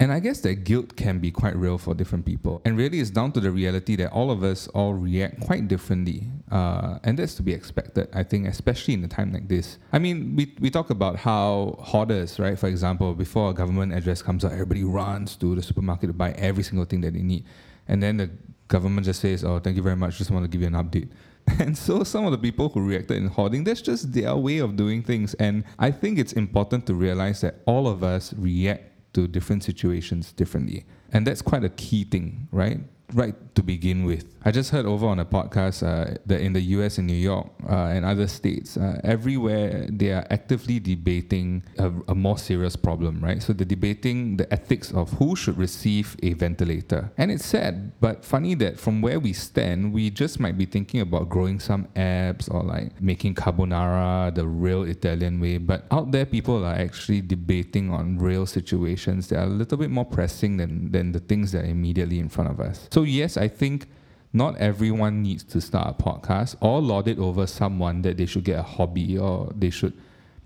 And 0.00 0.10
I 0.10 0.18
guess 0.18 0.40
that 0.40 0.64
guilt 0.64 0.96
can 0.96 1.18
be 1.18 1.30
quite 1.30 1.54
real 1.54 1.76
for 1.76 1.94
different 1.94 2.24
people. 2.24 2.62
And 2.64 2.78
really, 2.78 3.00
it's 3.00 3.10
down 3.10 3.32
to 3.32 3.40
the 3.40 3.50
reality 3.50 3.96
that 3.96 4.10
all 4.12 4.30
of 4.30 4.42
us 4.42 4.66
all 4.68 4.94
react 4.94 5.42
quite 5.42 5.68
differently. 5.68 6.26
Uh, 6.50 6.98
and 7.04 7.18
that's 7.18 7.34
to 7.34 7.42
be 7.42 7.52
expected, 7.52 8.08
I 8.14 8.22
think, 8.22 8.48
especially 8.48 8.94
in 8.94 9.04
a 9.04 9.08
time 9.08 9.30
like 9.30 9.48
this. 9.48 9.76
I 9.92 9.98
mean, 9.98 10.34
we, 10.36 10.54
we 10.58 10.70
talk 10.70 10.88
about 10.88 11.16
how 11.16 11.76
hoarders, 11.80 12.38
right? 12.38 12.58
For 12.58 12.66
example, 12.66 13.12
before 13.12 13.50
a 13.50 13.52
government 13.52 13.92
address 13.92 14.22
comes 14.22 14.42
out, 14.42 14.52
everybody 14.52 14.84
runs 14.84 15.36
to 15.36 15.54
the 15.54 15.62
supermarket 15.62 16.08
to 16.08 16.14
buy 16.14 16.30
every 16.32 16.62
single 16.62 16.86
thing 16.86 17.02
that 17.02 17.12
they 17.12 17.22
need. 17.22 17.44
And 17.86 18.02
then 18.02 18.16
the 18.16 18.30
government 18.68 19.04
just 19.04 19.20
says, 19.20 19.44
oh, 19.44 19.58
thank 19.58 19.76
you 19.76 19.82
very 19.82 19.96
much, 19.96 20.16
just 20.16 20.30
want 20.30 20.44
to 20.44 20.48
give 20.48 20.62
you 20.62 20.66
an 20.66 20.82
update. 20.82 21.10
And 21.58 21.76
so 21.76 22.04
some 22.04 22.24
of 22.24 22.32
the 22.32 22.38
people 22.38 22.68
who 22.68 22.80
reacted 22.80 23.16
in 23.16 23.26
hoarding, 23.26 23.64
that's 23.64 23.82
just 23.82 24.12
their 24.12 24.36
way 24.36 24.58
of 24.58 24.76
doing 24.76 25.02
things. 25.02 25.34
And 25.34 25.64
I 25.78 25.90
think 25.90 26.18
it's 26.18 26.32
important 26.32 26.86
to 26.86 26.94
realize 26.94 27.40
that 27.40 27.56
all 27.66 27.88
of 27.88 28.04
us 28.04 28.32
react 28.34 28.89
to 29.12 29.26
different 29.26 29.64
situations 29.64 30.32
differently. 30.32 30.84
And 31.12 31.26
that's 31.26 31.42
quite 31.42 31.64
a 31.64 31.68
key 31.68 32.04
thing, 32.04 32.48
right? 32.52 32.80
Right 33.14 33.34
to 33.54 33.62
begin 33.62 34.04
with. 34.04 34.24
I 34.42 34.50
just 34.50 34.70
heard 34.70 34.86
over 34.86 35.06
on 35.06 35.18
a 35.18 35.24
podcast 35.24 35.82
uh, 35.82 36.16
that 36.26 36.40
in 36.40 36.54
the 36.54 36.62
US 36.76 36.96
and 36.96 37.06
New 37.06 37.12
York 37.12 37.48
uh, 37.68 37.92
and 37.92 38.04
other 38.04 38.26
states, 38.26 38.76
uh, 38.76 39.00
everywhere 39.04 39.86
they 39.90 40.12
are 40.12 40.26
actively 40.30 40.80
debating 40.80 41.62
a, 41.78 41.92
a, 42.08 42.14
more 42.14 42.38
serious 42.38 42.74
problem, 42.74 43.20
right? 43.22 43.42
So 43.42 43.52
they're 43.52 43.66
debating 43.66 44.38
the 44.38 44.50
ethics 44.52 44.92
of 44.92 45.12
who 45.14 45.36
should 45.36 45.58
receive 45.58 46.16
a 46.22 46.32
ventilator. 46.32 47.12
And 47.18 47.30
it's 47.30 47.44
sad, 47.44 48.00
but 48.00 48.24
funny 48.24 48.54
that 48.56 48.80
from 48.80 49.02
where 49.02 49.20
we 49.20 49.34
stand, 49.34 49.92
we 49.92 50.08
just 50.10 50.40
might 50.40 50.56
be 50.56 50.64
thinking 50.64 51.00
about 51.00 51.28
growing 51.28 51.60
some 51.60 51.86
apps 51.96 52.52
or 52.52 52.62
like 52.62 53.00
making 53.00 53.34
carbonara 53.34 54.34
the 54.34 54.46
real 54.46 54.84
Italian 54.84 55.40
way. 55.40 55.58
But 55.58 55.84
out 55.90 56.12
there, 56.12 56.24
people 56.24 56.64
are 56.64 56.74
actually 56.74 57.20
debating 57.20 57.90
on 57.90 58.18
real 58.18 58.46
situations 58.46 59.28
that 59.28 59.38
are 59.38 59.44
a 59.44 59.46
little 59.60 59.76
bit 59.76 59.90
more 59.90 60.06
pressing 60.06 60.56
than, 60.56 60.92
than 60.92 61.12
the 61.12 61.20
things 61.20 61.52
that 61.52 61.64
are 61.64 61.68
immediately 61.68 62.18
in 62.18 62.28
front 62.28 62.50
of 62.50 62.60
us. 62.60 62.88
So 62.90 62.99
so, 63.00 63.04
yes, 63.04 63.38
I 63.38 63.48
think 63.48 63.86
not 64.30 64.58
everyone 64.58 65.22
needs 65.22 65.42
to 65.42 65.58
start 65.58 65.88
a 65.88 66.02
podcast 66.02 66.54
or 66.60 66.82
lord 66.82 67.08
it 67.08 67.18
over 67.18 67.46
someone 67.46 68.02
that 68.02 68.18
they 68.18 68.26
should 68.26 68.44
get 68.44 68.58
a 68.58 68.62
hobby 68.62 69.16
or 69.16 69.50
they 69.56 69.70
should 69.70 69.94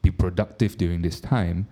be 0.02 0.10
productive 0.12 0.78
during 0.78 1.02
this 1.02 1.18
time. 1.20 1.66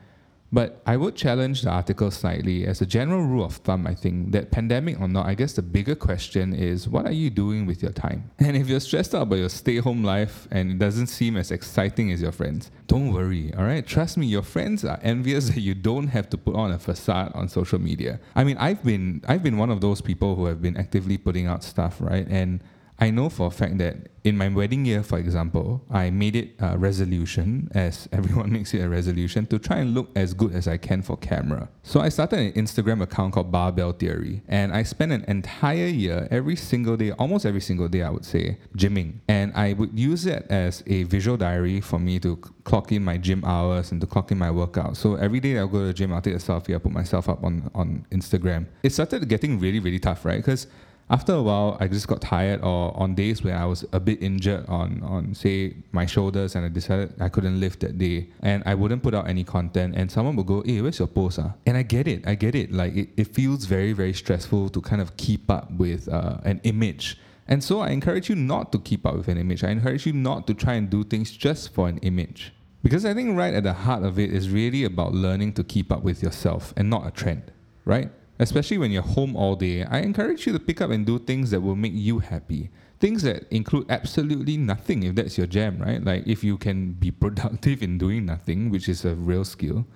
But 0.52 0.82
I 0.86 0.98
would 0.98 1.16
challenge 1.16 1.62
the 1.62 1.70
article 1.70 2.10
slightly. 2.10 2.66
As 2.66 2.82
a 2.82 2.86
general 2.86 3.22
rule 3.22 3.44
of 3.44 3.56
thumb, 3.56 3.86
I 3.86 3.94
think 3.94 4.32
that 4.32 4.50
pandemic 4.50 5.00
or 5.00 5.08
not, 5.08 5.26
I 5.26 5.34
guess 5.34 5.54
the 5.54 5.62
bigger 5.62 5.94
question 5.94 6.52
is 6.52 6.86
what 6.86 7.06
are 7.06 7.12
you 7.12 7.30
doing 7.30 7.64
with 7.64 7.82
your 7.82 7.92
time? 7.92 8.30
And 8.38 8.56
if 8.56 8.68
you're 8.68 8.80
stressed 8.80 9.14
out 9.14 9.22
about 9.22 9.36
your 9.36 9.48
stay 9.48 9.78
home 9.78 10.04
life 10.04 10.46
and 10.50 10.72
it 10.72 10.78
doesn't 10.78 11.06
seem 11.06 11.38
as 11.38 11.50
exciting 11.50 12.12
as 12.12 12.20
your 12.20 12.32
friends, 12.32 12.70
don't 12.86 13.14
worry, 13.14 13.54
all 13.56 13.64
right? 13.64 13.86
Trust 13.86 14.18
me, 14.18 14.26
your 14.26 14.42
friends 14.42 14.84
are 14.84 14.98
envious 15.02 15.48
that 15.54 15.60
you 15.60 15.74
don't 15.74 16.08
have 16.08 16.28
to 16.30 16.36
put 16.36 16.54
on 16.54 16.70
a 16.70 16.78
facade 16.78 17.32
on 17.34 17.48
social 17.48 17.78
media. 17.78 18.20
I 18.34 18.44
mean, 18.44 18.58
I've 18.58 18.84
been 18.84 19.22
I've 19.26 19.42
been 19.42 19.56
one 19.56 19.70
of 19.70 19.80
those 19.80 20.02
people 20.02 20.36
who 20.36 20.44
have 20.46 20.60
been 20.60 20.76
actively 20.76 21.16
putting 21.16 21.46
out 21.46 21.64
stuff, 21.64 21.96
right? 21.98 22.26
And 22.28 22.60
I 22.98 23.10
know 23.10 23.28
for 23.28 23.48
a 23.48 23.50
fact 23.50 23.78
that 23.78 24.08
in 24.24 24.36
my 24.36 24.48
wedding 24.48 24.84
year, 24.84 25.02
for 25.02 25.18
example, 25.18 25.82
I 25.90 26.10
made 26.10 26.36
it 26.36 26.54
a 26.60 26.78
resolution, 26.78 27.68
as 27.74 28.08
everyone 28.12 28.52
makes 28.52 28.72
it 28.74 28.80
a 28.80 28.88
resolution, 28.88 29.46
to 29.46 29.58
try 29.58 29.78
and 29.78 29.94
look 29.94 30.10
as 30.14 30.34
good 30.34 30.54
as 30.54 30.68
I 30.68 30.76
can 30.76 31.02
for 31.02 31.16
camera. 31.16 31.68
So 31.82 32.00
I 32.00 32.08
started 32.08 32.38
an 32.38 32.52
Instagram 32.52 33.02
account 33.02 33.34
called 33.34 33.50
Barbell 33.50 33.92
Theory, 33.92 34.42
and 34.46 34.72
I 34.72 34.84
spent 34.84 35.10
an 35.10 35.24
entire 35.26 35.86
year, 35.86 36.28
every 36.30 36.54
single 36.54 36.96
day, 36.96 37.10
almost 37.12 37.44
every 37.44 37.60
single 37.60 37.88
day, 37.88 38.02
I 38.02 38.10
would 38.10 38.24
say, 38.24 38.58
gymming. 38.76 39.14
And 39.26 39.52
I 39.54 39.72
would 39.72 39.98
use 39.98 40.26
it 40.26 40.46
as 40.48 40.84
a 40.86 41.02
visual 41.04 41.36
diary 41.36 41.80
for 41.80 41.98
me 41.98 42.20
to 42.20 42.36
clock 42.64 42.92
in 42.92 43.02
my 43.02 43.16
gym 43.16 43.44
hours 43.44 43.90
and 43.90 44.00
to 44.00 44.06
clock 44.06 44.30
in 44.30 44.38
my 44.38 44.50
workout. 44.50 44.96
So 44.96 45.16
every 45.16 45.40
day 45.40 45.58
I'll 45.58 45.66
go 45.66 45.80
to 45.80 45.86
the 45.86 45.94
gym, 45.94 46.12
I'll 46.12 46.22
take 46.22 46.34
a 46.34 46.38
selfie, 46.38 46.74
I'll 46.74 46.80
put 46.80 46.92
myself 46.92 47.28
up 47.28 47.42
on, 47.42 47.70
on 47.74 48.06
Instagram. 48.12 48.66
It 48.84 48.92
started 48.92 49.28
getting 49.28 49.58
really, 49.58 49.80
really 49.80 49.98
tough, 49.98 50.24
right? 50.24 50.36
Because 50.36 50.68
after 51.10 51.34
a 51.34 51.42
while, 51.42 51.76
I 51.80 51.88
just 51.88 52.08
got 52.08 52.20
tired, 52.20 52.62
or 52.62 52.96
on 52.96 53.14
days 53.14 53.42
where 53.42 53.56
I 53.56 53.64
was 53.66 53.84
a 53.92 54.00
bit 54.00 54.22
injured 54.22 54.64
on, 54.68 55.02
on 55.02 55.34
say, 55.34 55.76
my 55.92 56.06
shoulders, 56.06 56.54
and 56.54 56.64
I 56.64 56.68
decided 56.68 57.14
I 57.20 57.28
couldn't 57.28 57.60
lift 57.60 57.80
that 57.80 57.98
day, 57.98 58.28
and 58.40 58.62
I 58.64 58.74
wouldn't 58.74 59.02
put 59.02 59.14
out 59.14 59.28
any 59.28 59.44
content, 59.44 59.94
and 59.96 60.10
someone 60.10 60.36
would 60.36 60.46
go, 60.46 60.62
hey, 60.64 60.80
where's 60.80 60.98
your 60.98 61.08
post? 61.08 61.38
Ah? 61.38 61.52
And 61.66 61.76
I 61.76 61.82
get 61.82 62.08
it, 62.08 62.26
I 62.26 62.34
get 62.34 62.54
it. 62.54 62.72
Like, 62.72 62.94
it, 62.94 63.10
it 63.16 63.34
feels 63.34 63.66
very, 63.66 63.92
very 63.92 64.14
stressful 64.14 64.70
to 64.70 64.80
kind 64.80 65.02
of 65.02 65.16
keep 65.16 65.50
up 65.50 65.70
with 65.72 66.08
uh, 66.08 66.38
an 66.44 66.60
image. 66.64 67.18
And 67.48 67.62
so 67.62 67.80
I 67.80 67.90
encourage 67.90 68.30
you 68.30 68.36
not 68.36 68.72
to 68.72 68.78
keep 68.78 69.04
up 69.04 69.14
with 69.14 69.28
an 69.28 69.36
image. 69.36 69.64
I 69.64 69.70
encourage 69.70 70.06
you 70.06 70.12
not 70.12 70.46
to 70.46 70.54
try 70.54 70.74
and 70.74 70.88
do 70.88 71.04
things 71.04 71.30
just 71.32 71.74
for 71.74 71.88
an 71.88 71.98
image. 71.98 72.52
Because 72.82 73.04
I 73.04 73.14
think 73.14 73.36
right 73.36 73.52
at 73.52 73.64
the 73.64 73.72
heart 73.72 74.02
of 74.02 74.18
it 74.18 74.32
is 74.32 74.48
really 74.48 74.84
about 74.84 75.12
learning 75.12 75.52
to 75.54 75.64
keep 75.64 75.92
up 75.92 76.02
with 76.02 76.22
yourself 76.22 76.72
and 76.76 76.88
not 76.88 77.06
a 77.06 77.10
trend, 77.10 77.52
right? 77.84 78.10
Especially 78.42 78.78
when 78.78 78.90
you're 78.90 79.02
home 79.02 79.36
all 79.36 79.54
day, 79.54 79.84
I 79.84 80.00
encourage 80.00 80.46
you 80.46 80.52
to 80.52 80.58
pick 80.58 80.80
up 80.80 80.90
and 80.90 81.06
do 81.06 81.18
things 81.18 81.50
that 81.52 81.60
will 81.60 81.76
make 81.76 81.92
you 81.94 82.18
happy. 82.18 82.70
Things 82.98 83.22
that 83.22 83.44
include 83.52 83.86
absolutely 83.90 84.56
nothing 84.56 85.02
if 85.04 85.14
that's 85.14 85.38
your 85.38 85.46
jam, 85.46 85.78
right? 85.78 86.02
Like 86.02 86.26
if 86.26 86.42
you 86.42 86.56
can 86.58 86.92
be 86.92 87.10
productive 87.24 87.82
in 87.82 87.98
doing 87.98 88.26
nothing, 88.26 88.70
which 88.70 88.88
is 88.88 89.04
a 89.04 89.14
real 89.14 89.44
skill. 89.44 89.86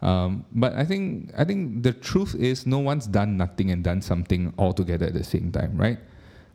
Um, 0.00 0.44
but 0.52 0.74
I 0.74 0.84
think 0.84 1.32
I 1.36 1.44
think 1.44 1.82
the 1.82 1.92
truth 1.92 2.34
is 2.36 2.66
no 2.66 2.78
one's 2.78 3.06
done 3.06 3.36
nothing 3.36 3.70
and 3.72 3.82
done 3.82 4.00
something 4.00 4.52
all 4.56 4.72
together 4.72 5.06
at 5.06 5.14
the 5.14 5.24
same 5.24 5.50
time, 5.50 5.76
right? 5.76 5.98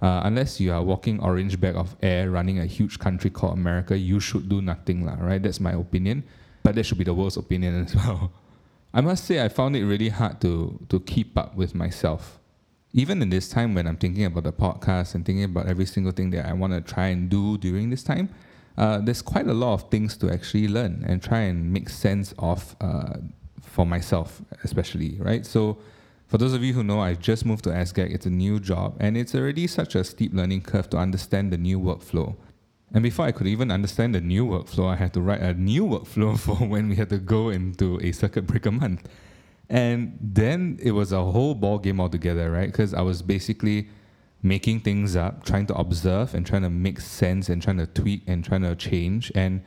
Uh, 0.02 0.22
unless 0.26 0.60
you 0.60 0.72
are 0.72 0.84
walking 0.84 1.20
orange 1.20 1.60
bag 1.60 1.76
of 1.76 1.96
air 2.02 2.30
running 2.30 2.60
a 2.60 2.66
huge 2.66 3.00
country 3.00 3.30
called 3.30 3.58
America, 3.58 3.98
you 3.98 4.20
should 4.20 4.50
do 4.50 4.62
nothing, 4.62 5.06
lah, 5.06 5.16
right? 5.20 5.42
That's 5.42 5.60
my 5.60 5.72
opinion. 5.72 6.24
But 6.62 6.76
that 6.76 6.86
should 6.86 6.98
be 6.98 7.04
the 7.04 7.14
world's 7.14 7.38
opinion 7.38 7.84
as 7.84 7.96
well. 8.00 8.32
I 8.94 9.02
must 9.02 9.26
say 9.26 9.44
I 9.44 9.50
found 9.50 9.76
it 9.76 9.86
really 9.86 10.10
hard 10.10 10.40
to 10.42 10.80
to 10.90 11.00
keep 11.00 11.38
up 11.38 11.56
with 11.56 11.74
myself. 11.74 12.40
Even 12.94 13.24
in 13.24 13.30
this 13.30 13.50
time 13.50 13.74
when 13.74 13.88
I'm 13.88 13.98
thinking 13.98 14.26
about 14.26 14.44
the 14.44 14.54
podcast 14.54 15.16
and 15.16 15.26
thinking 15.26 15.46
about 15.46 15.66
every 15.66 15.88
single 15.88 16.12
thing 16.12 16.30
that 16.30 16.46
I 16.46 16.54
want 16.54 16.74
to 16.74 16.82
try 16.82 17.08
and 17.08 17.28
do 17.28 17.58
during 17.58 17.90
this 17.90 18.04
time, 18.04 18.30
uh, 18.78 19.00
there's 19.00 19.24
quite 19.24 19.48
a 19.48 19.54
lot 19.54 19.74
of 19.74 19.90
things 19.90 20.16
to 20.18 20.30
actually 20.30 20.68
learn 20.68 21.04
and 21.08 21.22
try 21.22 21.40
and 21.40 21.74
make 21.74 21.90
sense 21.90 22.36
of 22.38 22.76
uh, 22.82 23.16
for 23.62 23.86
myself, 23.86 24.42
especially, 24.64 25.18
right? 25.20 25.44
So, 25.44 25.80
for 26.28 26.38
those 26.38 26.54
of 26.54 26.64
you 26.64 26.74
who 26.74 26.84
know, 26.84 27.00
I 27.00 27.16
just 27.16 27.46
moved 27.46 27.64
to 27.64 27.72
SGAG. 27.72 28.14
It's 28.14 28.28
a 28.28 28.32
new 28.32 28.60
job, 28.60 28.98
and 29.00 29.18
it's 29.18 29.34
already 29.34 29.66
such 29.66 29.96
a 29.96 30.04
steep 30.04 30.34
learning 30.34 30.62
curve 30.62 30.90
to 30.92 30.98
understand 30.98 31.52
the 31.52 31.58
new 31.58 31.80
workflow. 31.80 32.36
And 32.94 33.02
before 33.02 33.26
I 33.26 33.32
could 33.32 33.48
even 33.48 33.72
understand 33.72 34.14
the 34.14 34.22
new 34.22 34.46
workflow, 34.46 34.88
I 34.88 34.96
had 34.96 35.14
to 35.14 35.22
write 35.22 35.42
a 35.42 35.54
new 35.54 35.86
workflow 35.86 36.38
for 36.46 36.56
when 36.56 36.90
we 36.90 36.96
had 36.96 37.10
to 37.10 37.18
go 37.18 37.50
into 37.50 38.00
a 38.02 38.12
circuit 38.12 38.46
breaker 38.46 38.72
month. 38.72 39.10
And 39.70 40.18
then 40.22 40.78
it 40.82 40.92
was 40.92 41.12
a 41.12 41.24
whole 41.24 41.56
ball 41.56 41.80
game 41.80 42.00
altogether, 42.00 42.52
right? 42.52 42.72
Because 42.72 42.94
I 42.94 43.02
was 43.02 43.22
basically 43.22 43.90
making 44.44 44.82
things 44.82 45.16
up, 45.16 45.46
trying 45.46 45.66
to 45.68 45.74
observe 45.76 46.36
and 46.36 46.46
trying 46.46 46.62
to 46.62 46.70
make 46.70 47.00
sense 47.00 47.50
and 47.50 47.62
trying 47.62 47.78
to 47.78 47.88
tweak 47.88 48.22
and 48.28 48.44
trying 48.44 48.62
to 48.62 48.76
change. 48.76 49.32
And 49.34 49.64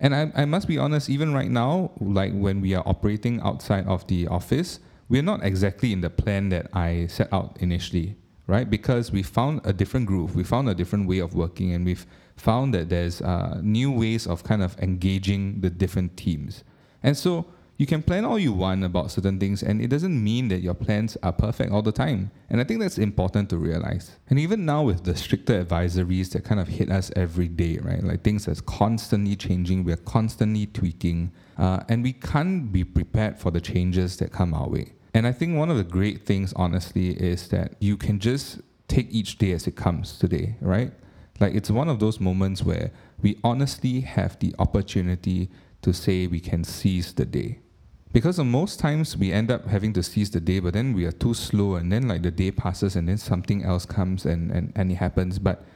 and 0.00 0.14
I, 0.14 0.32
I 0.34 0.44
must 0.44 0.66
be 0.66 0.76
honest, 0.76 1.08
even 1.08 1.32
right 1.32 1.50
now, 1.50 1.92
like 2.00 2.32
when 2.32 2.60
we 2.60 2.74
are 2.74 2.82
operating 2.84 3.40
outside 3.42 3.86
of 3.86 4.06
the 4.08 4.26
office, 4.26 4.80
we're 5.08 5.22
not 5.22 5.44
exactly 5.44 5.92
in 5.92 6.00
the 6.00 6.10
plan 6.10 6.48
that 6.48 6.68
I 6.72 7.06
set 7.06 7.32
out 7.32 7.56
initially, 7.60 8.16
right? 8.48 8.68
Because 8.68 9.12
we 9.12 9.22
found 9.22 9.60
a 9.64 9.72
different 9.72 10.06
groove, 10.06 10.34
we 10.34 10.42
found 10.42 10.68
a 10.68 10.74
different 10.74 11.06
way 11.08 11.20
of 11.20 11.34
working, 11.34 11.72
and 11.72 11.84
we've 11.86 12.06
found 12.36 12.74
that 12.74 12.88
there's 12.88 13.22
uh, 13.22 13.60
new 13.62 13.90
ways 13.90 14.26
of 14.26 14.44
kind 14.44 14.62
of 14.62 14.78
engaging 14.78 15.60
the 15.60 15.70
different 15.70 16.16
teams. 16.16 16.64
And 17.02 17.16
so 17.16 17.46
you 17.76 17.86
can 17.86 18.02
plan 18.02 18.24
all 18.24 18.38
you 18.38 18.52
want 18.52 18.84
about 18.84 19.10
certain 19.10 19.40
things, 19.40 19.62
and 19.62 19.82
it 19.82 19.88
doesn't 19.88 20.22
mean 20.22 20.46
that 20.48 20.60
your 20.60 20.74
plans 20.74 21.16
are 21.24 21.32
perfect 21.32 21.72
all 21.72 21.82
the 21.82 21.90
time. 21.90 22.30
And 22.48 22.60
I 22.60 22.64
think 22.64 22.80
that's 22.80 22.98
important 22.98 23.50
to 23.50 23.56
realize. 23.56 24.12
And 24.30 24.38
even 24.38 24.64
now, 24.64 24.84
with 24.84 25.02
the 25.02 25.16
stricter 25.16 25.64
advisories 25.64 26.30
that 26.30 26.44
kind 26.44 26.60
of 26.60 26.68
hit 26.68 26.90
us 26.90 27.10
every 27.16 27.48
day, 27.48 27.78
right? 27.78 28.02
Like 28.02 28.22
things 28.22 28.46
that's 28.46 28.60
constantly 28.60 29.34
changing, 29.34 29.82
we're 29.82 29.96
constantly 29.96 30.66
tweaking, 30.66 31.32
uh, 31.58 31.80
and 31.88 32.04
we 32.04 32.12
can't 32.12 32.72
be 32.72 32.84
prepared 32.84 33.38
for 33.38 33.50
the 33.50 33.60
changes 33.60 34.18
that 34.18 34.30
come 34.30 34.54
our 34.54 34.68
way. 34.68 34.92
And 35.12 35.26
I 35.26 35.32
think 35.32 35.56
one 35.56 35.70
of 35.70 35.76
the 35.76 35.84
great 35.84 36.24
things, 36.26 36.52
honestly, 36.54 37.10
is 37.10 37.48
that 37.48 37.74
you 37.80 37.96
can 37.96 38.20
just 38.20 38.60
take 38.86 39.08
each 39.10 39.38
day 39.38 39.50
as 39.52 39.66
it 39.66 39.74
comes 39.74 40.16
today, 40.18 40.56
right? 40.60 40.92
Like 41.40 41.54
it's 41.54 41.70
one 41.70 41.88
of 41.88 41.98
those 41.98 42.20
moments 42.20 42.62
where 42.62 42.90
we 43.20 43.38
honestly 43.42 44.00
have 44.00 44.38
the 44.38 44.54
opportunity 44.58 45.50
to 45.82 45.92
say 45.92 46.26
we 46.26 46.40
can 46.40 46.64
seize 46.64 47.12
the 47.12 47.24
day 47.24 47.58
because 48.14 48.38
most 48.38 48.78
times 48.78 49.16
we 49.16 49.32
end 49.32 49.50
up 49.50 49.66
having 49.66 49.92
to 49.94 50.02
seize 50.02 50.30
the 50.30 50.38
day, 50.40 50.60
but 50.60 50.72
then 50.72 50.94
we 50.94 51.04
are 51.04 51.10
too 51.10 51.34
slow, 51.34 51.74
and 51.74 51.90
then 51.90 52.06
like 52.06 52.22
the 52.22 52.30
day 52.30 52.52
passes, 52.52 52.94
and 52.94 53.08
then 53.08 53.18
something 53.18 53.64
else 53.64 53.84
comes 53.84 54.24
and, 54.24 54.52
and, 54.52 54.72
and 54.76 54.92
it 54.92 54.94
happens. 54.94 55.40
But 55.40 55.66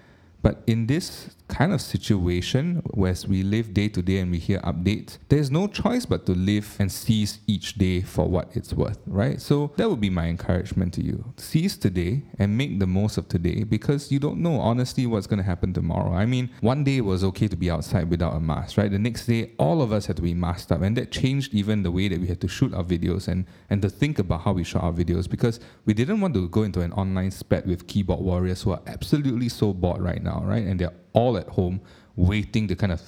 but 0.42 0.62
in 0.66 0.86
this 0.86 1.30
kind 1.48 1.72
of 1.72 1.80
situation, 1.80 2.82
whereas 2.92 3.26
we 3.26 3.42
live 3.42 3.74
day 3.74 3.88
to 3.88 4.02
day 4.02 4.18
and 4.18 4.30
we 4.30 4.38
hear 4.38 4.60
updates, 4.60 5.18
there's 5.28 5.50
no 5.50 5.66
choice 5.66 6.06
but 6.06 6.26
to 6.26 6.32
live 6.32 6.76
and 6.78 6.92
seize 6.92 7.40
each 7.46 7.74
day 7.74 8.02
for 8.02 8.28
what 8.28 8.48
it's 8.54 8.72
worth, 8.72 8.98
right? 9.06 9.40
So 9.40 9.72
that 9.76 9.88
would 9.88 10.00
be 10.00 10.10
my 10.10 10.26
encouragement 10.26 10.94
to 10.94 11.02
you. 11.02 11.32
Seize 11.36 11.76
today 11.76 12.22
and 12.38 12.56
make 12.56 12.78
the 12.78 12.86
most 12.86 13.16
of 13.16 13.28
today 13.28 13.64
because 13.64 14.12
you 14.12 14.18
don't 14.18 14.38
know 14.38 14.60
honestly 14.60 15.06
what's 15.06 15.26
going 15.26 15.38
to 15.38 15.44
happen 15.44 15.72
tomorrow. 15.72 16.12
I 16.12 16.26
mean, 16.26 16.50
one 16.60 16.84
day 16.84 16.98
it 16.98 17.04
was 17.04 17.24
okay 17.24 17.48
to 17.48 17.56
be 17.56 17.70
outside 17.70 18.10
without 18.10 18.34
a 18.34 18.40
mask, 18.40 18.76
right? 18.76 18.90
The 18.90 18.98
next 18.98 19.26
day, 19.26 19.52
all 19.58 19.82
of 19.82 19.92
us 19.92 20.06
had 20.06 20.16
to 20.16 20.22
be 20.22 20.34
masked 20.34 20.70
up, 20.70 20.82
and 20.82 20.96
that 20.96 21.10
changed 21.10 21.54
even 21.54 21.82
the 21.82 21.90
way 21.90 22.08
that 22.08 22.20
we 22.20 22.26
had 22.26 22.40
to 22.42 22.48
shoot 22.48 22.74
our 22.74 22.84
videos 22.84 23.28
and, 23.28 23.46
and 23.70 23.80
to 23.82 23.88
think 23.88 24.18
about 24.18 24.42
how 24.42 24.52
we 24.52 24.64
shot 24.64 24.82
our 24.82 24.92
videos 24.92 25.28
because 25.28 25.60
we 25.86 25.94
didn't 25.94 26.20
want 26.20 26.34
to 26.34 26.48
go 26.48 26.62
into 26.62 26.80
an 26.80 26.92
online 26.92 27.30
spat 27.30 27.66
with 27.66 27.86
keyboard 27.86 28.20
warriors 28.20 28.62
who 28.62 28.72
are 28.72 28.82
absolutely 28.86 29.48
so 29.48 29.72
bored 29.72 30.00
right 30.02 30.22
now, 30.28 30.42
right? 30.44 30.64
And 30.64 30.78
they're 30.80 30.98
all 31.12 31.36
at 31.36 31.48
home 31.48 31.80
waiting 32.16 32.68
to 32.68 32.76
kind 32.76 32.92
of 32.92 33.00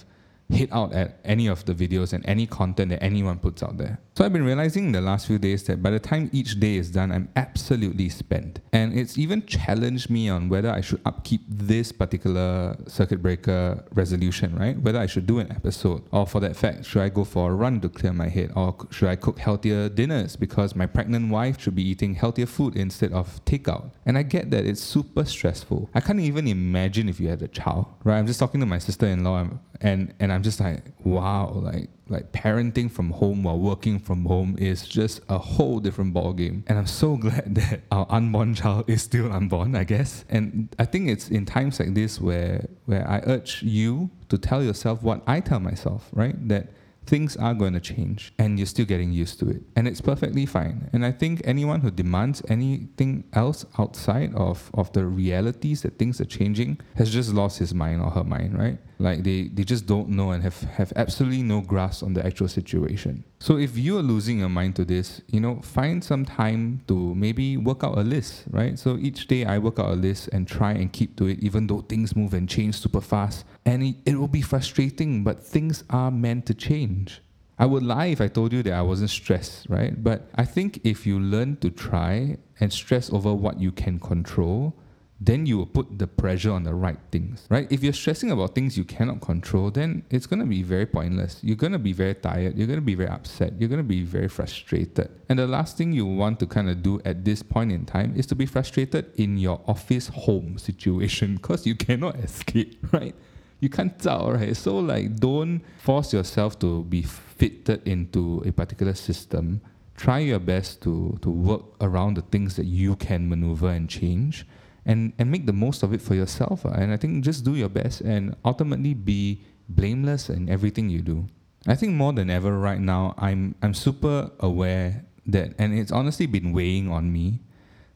hit 0.52 0.72
out 0.72 0.92
at 0.92 1.20
any 1.24 1.46
of 1.46 1.64
the 1.64 1.74
videos 1.74 2.12
and 2.12 2.24
any 2.26 2.46
content 2.46 2.90
that 2.90 3.02
anyone 3.02 3.38
puts 3.38 3.62
out 3.62 3.78
there. 3.78 3.98
So 4.16 4.24
I've 4.24 4.32
been 4.32 4.44
realizing 4.44 4.86
in 4.86 4.92
the 4.92 5.00
last 5.00 5.26
few 5.26 5.38
days 5.38 5.64
that 5.64 5.82
by 5.82 5.90
the 5.90 5.98
time 5.98 6.28
each 6.32 6.60
day 6.60 6.76
is 6.76 6.90
done, 6.90 7.10
I'm 7.10 7.28
absolutely 7.36 8.08
spent. 8.08 8.60
And 8.72 8.98
it's 8.98 9.16
even 9.16 9.46
challenged 9.46 10.10
me 10.10 10.28
on 10.28 10.48
whether 10.48 10.70
I 10.70 10.80
should 10.80 11.00
upkeep 11.06 11.42
this 11.48 11.92
particular 11.92 12.76
circuit 12.86 13.22
breaker 13.22 13.84
resolution, 13.92 14.56
right? 14.56 14.78
Whether 14.78 14.98
I 14.98 15.06
should 15.06 15.26
do 15.26 15.38
an 15.38 15.50
episode, 15.50 16.02
or 16.10 16.26
for 16.26 16.40
that 16.40 16.56
fact, 16.56 16.84
should 16.84 17.02
I 17.02 17.08
go 17.08 17.24
for 17.24 17.50
a 17.50 17.54
run 17.54 17.80
to 17.80 17.88
clear 17.88 18.12
my 18.12 18.28
head, 18.28 18.52
or 18.54 18.76
should 18.90 19.08
I 19.08 19.16
cook 19.16 19.38
healthier 19.38 19.88
dinners 19.88 20.36
because 20.36 20.76
my 20.76 20.86
pregnant 20.86 21.30
wife 21.30 21.60
should 21.60 21.74
be 21.74 21.88
eating 21.88 22.14
healthier 22.14 22.46
food 22.46 22.76
instead 22.76 23.12
of 23.12 23.42
takeout. 23.44 23.90
And 24.04 24.18
I 24.18 24.22
get 24.22 24.50
that 24.50 24.66
it's 24.66 24.82
super 24.82 25.24
stressful. 25.24 25.88
I 25.94 26.00
can't 26.00 26.20
even 26.20 26.46
imagine 26.46 27.08
if 27.08 27.20
you 27.20 27.28
had 27.28 27.42
a 27.42 27.48
child, 27.48 27.86
right? 28.04 28.18
I'm 28.18 28.26
just 28.26 28.40
talking 28.40 28.60
to 28.60 28.66
my 28.66 28.78
sister-in-law 28.78 29.48
and 29.80 30.14
and 30.20 30.32
I'm 30.32 30.39
just 30.42 30.60
like, 30.60 30.82
wow, 31.04 31.50
like 31.54 31.88
like 32.08 32.32
parenting 32.32 32.90
from 32.90 33.10
home 33.12 33.44
while 33.44 33.58
working 33.58 34.00
from 34.00 34.24
home 34.24 34.56
is 34.58 34.86
just 34.86 35.20
a 35.28 35.38
whole 35.38 35.78
different 35.78 36.12
ball 36.12 36.32
game. 36.32 36.64
And 36.66 36.76
I'm 36.76 36.86
so 36.86 37.16
glad 37.24 37.54
that 37.54 37.82
our 37.90 38.06
unborn 38.10 38.54
child 38.54 38.90
is 38.90 39.02
still 39.02 39.32
unborn, 39.32 39.76
I 39.76 39.84
guess. 39.84 40.24
And 40.28 40.74
I 40.78 40.84
think 40.84 41.08
it's 41.08 41.28
in 41.28 41.46
times 41.46 41.78
like 41.78 41.94
this 41.94 42.20
where 42.20 42.66
where 42.86 43.08
I 43.08 43.22
urge 43.24 43.62
you 43.62 44.10
to 44.28 44.38
tell 44.38 44.62
yourself 44.62 45.02
what 45.02 45.22
I 45.26 45.40
tell 45.40 45.60
myself, 45.60 46.08
right? 46.12 46.36
That 46.48 46.70
things 47.06 47.36
are 47.36 47.54
going 47.54 47.72
to 47.72 47.80
change 47.80 48.32
and 48.38 48.58
you're 48.58 48.66
still 48.66 48.84
getting 48.84 49.12
used 49.12 49.38
to 49.40 49.48
it. 49.48 49.62
And 49.76 49.88
it's 49.88 50.00
perfectly 50.00 50.46
fine. 50.46 50.88
And 50.92 51.04
I 51.04 51.12
think 51.12 51.42
anyone 51.44 51.80
who 51.80 51.90
demands 51.90 52.42
anything 52.48 53.24
else 53.32 53.64
outside 53.78 54.34
of, 54.34 54.70
of 54.74 54.92
the 54.92 55.04
realities 55.06 55.82
that 55.82 55.98
things 55.98 56.20
are 56.20 56.26
changing 56.26 56.78
has 56.96 57.10
just 57.12 57.32
lost 57.32 57.58
his 57.58 57.74
mind 57.74 58.00
or 58.02 58.10
her 58.10 58.24
mind, 58.24 58.58
right? 58.58 58.78
Like 58.98 59.24
they, 59.24 59.44
they 59.48 59.64
just 59.64 59.86
don't 59.86 60.10
know 60.10 60.32
and 60.32 60.42
have, 60.42 60.60
have 60.60 60.92
absolutely 60.94 61.42
no 61.42 61.62
grasp 61.62 62.02
on 62.02 62.12
the 62.12 62.24
actual 62.24 62.48
situation. 62.48 63.24
So 63.38 63.56
if 63.56 63.78
you 63.78 63.98
are 63.98 64.02
losing 64.02 64.40
your 64.40 64.50
mind 64.50 64.76
to 64.76 64.84
this, 64.84 65.22
you 65.28 65.40
know, 65.40 65.62
find 65.62 66.04
some 66.04 66.26
time 66.26 66.82
to 66.88 67.14
maybe 67.14 67.56
work 67.56 67.82
out 67.82 67.96
a 67.96 68.02
list, 68.02 68.44
right? 68.50 68.78
So 68.78 68.98
each 68.98 69.26
day 69.26 69.46
I 69.46 69.56
work 69.56 69.78
out 69.78 69.88
a 69.88 69.94
list 69.94 70.28
and 70.28 70.46
try 70.46 70.72
and 70.72 70.92
keep 70.92 71.16
to 71.16 71.26
it, 71.26 71.38
even 71.40 71.66
though 71.66 71.80
things 71.80 72.14
move 72.14 72.34
and 72.34 72.46
change 72.46 72.76
super 72.76 73.00
fast. 73.00 73.46
And 73.64 73.94
it, 74.04 74.16
will 74.16 74.28
be 74.28 74.42
frustrating, 74.42 75.22
but 75.22 75.42
things 75.42 75.84
are 75.90 76.10
meant 76.10 76.46
to 76.46 76.54
change. 76.54 77.20
I 77.58 77.66
would 77.66 77.82
lie 77.82 78.06
if 78.06 78.20
I 78.20 78.28
told 78.28 78.52
you 78.52 78.62
that 78.62 78.72
I 78.72 78.82
wasn't 78.82 79.10
stressed, 79.10 79.66
right? 79.68 80.02
But 80.02 80.30
I 80.34 80.46
think 80.46 80.80
if 80.82 81.06
you 81.06 81.20
learn 81.20 81.56
to 81.58 81.70
try 81.70 82.38
and 82.58 82.72
stress 82.72 83.12
over 83.12 83.34
what 83.34 83.60
you 83.60 83.70
can 83.70 83.98
control, 83.98 84.74
then 85.20 85.44
you 85.44 85.58
will 85.58 85.66
put 85.66 85.98
the 85.98 86.06
pressure 86.06 86.50
on 86.50 86.62
the 86.62 86.72
right 86.72 86.98
things, 87.12 87.46
right? 87.50 87.70
If 87.70 87.84
you're 87.84 87.92
stressing 87.92 88.30
about 88.30 88.54
things 88.54 88.78
you 88.78 88.84
cannot 88.84 89.20
control, 89.20 89.70
then 89.70 90.02
it's 90.08 90.26
going 90.26 90.40
to 90.40 90.46
be 90.46 90.62
very 90.62 90.86
pointless. 90.86 91.38
You're 91.42 91.56
going 91.56 91.74
to 91.74 91.78
be 91.78 91.92
very 91.92 92.14
tired. 92.14 92.56
You're 92.56 92.66
going 92.66 92.78
to 92.78 92.84
be 92.84 92.94
very 92.94 93.10
upset. 93.10 93.52
You're 93.60 93.68
going 93.68 93.82
to 93.82 93.88
be 93.88 94.02
very 94.02 94.28
frustrated. 94.28 95.10
And 95.28 95.38
the 95.38 95.46
last 95.46 95.76
thing 95.76 95.92
you 95.92 96.06
want 96.06 96.40
to 96.40 96.46
kind 96.46 96.70
of 96.70 96.82
do 96.82 97.02
at 97.04 97.26
this 97.26 97.42
point 97.42 97.70
in 97.70 97.84
time 97.84 98.14
is 98.16 98.24
to 98.26 98.34
be 98.34 98.46
frustrated 98.46 99.12
in 99.16 99.36
your 99.36 99.60
office 99.68 100.08
home 100.08 100.56
situation 100.56 101.36
because 101.36 101.66
you 101.66 101.74
cannot 101.74 102.16
escape, 102.24 102.78
right? 102.90 103.14
You 103.60 103.68
can't 103.68 103.98
tell, 103.98 104.32
right? 104.32 104.56
So, 104.56 104.78
like, 104.78 105.16
don't 105.16 105.62
force 105.78 106.12
yourself 106.12 106.58
to 106.60 106.84
be 106.84 107.02
fitted 107.02 107.86
into 107.86 108.42
a 108.46 108.52
particular 108.52 108.94
system. 108.94 109.60
Try 109.96 110.20
your 110.20 110.38
best 110.38 110.80
to, 110.82 111.18
to 111.20 111.30
work 111.30 111.62
around 111.80 112.16
the 112.16 112.22
things 112.22 112.56
that 112.56 112.66
you 112.66 112.96
can 112.96 113.28
maneuver 113.28 113.68
and 113.68 113.88
change 113.88 114.46
and 114.86 115.12
and 115.18 115.30
make 115.30 115.44
the 115.46 115.52
most 115.52 115.82
of 115.82 115.92
it 115.92 116.00
for 116.00 116.14
yourself. 116.14 116.64
Uh. 116.64 116.70
And 116.70 116.92
I 116.92 116.96
think 116.96 117.24
just 117.24 117.44
do 117.44 117.54
your 117.54 117.68
best 117.68 118.00
and 118.00 118.34
ultimately 118.44 118.94
be 118.94 119.42
blameless 119.68 120.30
in 120.30 120.48
everything 120.48 120.88
you 120.88 121.02
do. 121.02 121.28
I 121.66 121.74
think 121.76 121.92
more 121.92 122.12
than 122.12 122.30
ever 122.30 122.58
right 122.58 122.80
now, 122.80 123.14
I'm 123.18 123.54
I'm 123.62 123.74
super 123.74 124.30
aware 124.40 125.04
that, 125.26 125.54
and 125.58 125.78
it's 125.78 125.92
honestly 125.92 126.26
been 126.26 126.52
weighing 126.52 126.90
on 126.90 127.12
me, 127.12 127.40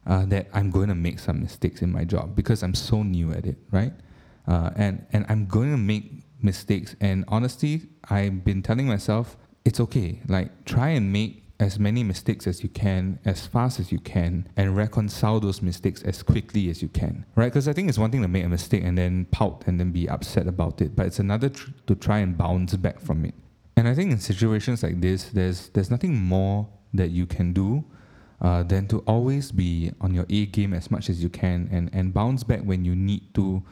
uh, 0.05 0.25
that 0.25 0.47
I'm 0.53 0.69
going 0.69 0.89
to 0.89 0.95
make 0.95 1.19
some 1.19 1.41
mistakes 1.41 1.81
in 1.81 1.91
my 1.91 2.05
job 2.05 2.35
because 2.35 2.61
I'm 2.61 2.75
so 2.75 3.01
new 3.01 3.31
at 3.31 3.45
it, 3.45 3.57
right? 3.71 3.93
Uh, 4.47 4.69
and 4.75 5.05
and 5.11 5.25
I'm 5.29 5.45
going 5.47 5.71
to 5.71 5.77
make 5.77 6.23
mistakes. 6.41 6.95
And 7.01 7.25
honestly, 7.27 7.89
I've 8.09 8.43
been 8.43 8.61
telling 8.61 8.87
myself 8.87 9.37
it's 9.63 9.79
okay. 9.79 10.21
Like 10.27 10.65
try 10.65 10.89
and 10.89 11.11
make 11.11 11.43
as 11.59 11.79
many 11.79 12.03
mistakes 12.03 12.47
as 12.47 12.61
you 12.63 12.69
can, 12.69 13.17
as 13.23 13.47
fast 13.47 13.79
as 13.79 13.91
you 13.91 13.99
can, 13.99 14.47
and 14.57 14.75
reconcile 14.75 15.39
those 15.39 15.61
mistakes 15.61 16.01
as 16.03 16.21
quickly 16.21 16.69
as 16.69 16.81
you 16.81 16.89
can, 16.89 17.25
right? 17.35 17.45
Because 17.45 17.67
I 17.67 17.73
think 17.73 17.87
it's 17.87 17.97
one 17.97 18.11
thing 18.11 18.21
to 18.23 18.27
make 18.27 18.43
a 18.43 18.49
mistake 18.49 18.83
and 18.83 18.97
then 18.97 19.25
pout 19.31 19.63
and 19.65 19.79
then 19.79 19.91
be 19.91 20.09
upset 20.09 20.47
about 20.47 20.81
it, 20.81 20.95
but 20.95 21.05
it's 21.05 21.19
another 21.19 21.49
tr- 21.49 21.71
to 21.87 21.95
try 21.95 22.19
and 22.19 22.37
bounce 22.37 22.75
back 22.75 22.99
from 22.99 23.23
it. 23.25 23.33
And 23.77 23.87
I 23.87 23.95
think 23.95 24.11
in 24.11 24.19
situations 24.19 24.83
like 24.83 25.01
this, 25.01 25.25
there's 25.25 25.69
there's 25.69 25.89
nothing 25.89 26.15
more 26.15 26.67
that 26.93 27.11
you 27.11 27.25
can 27.25 27.53
do 27.53 27.83
uh, 28.41 28.63
than 28.63 28.87
to 28.87 28.99
always 28.99 29.51
be 29.51 29.91
on 30.01 30.13
your 30.13 30.25
A 30.29 30.45
game 30.47 30.73
as 30.73 30.91
much 30.91 31.09
as 31.09 31.23
you 31.23 31.29
can 31.29 31.69
and, 31.71 31.89
and 31.93 32.13
bounce 32.13 32.43
back 32.43 32.61
when 32.61 32.85
you 32.85 32.95
need 32.95 33.33
to. 33.35 33.63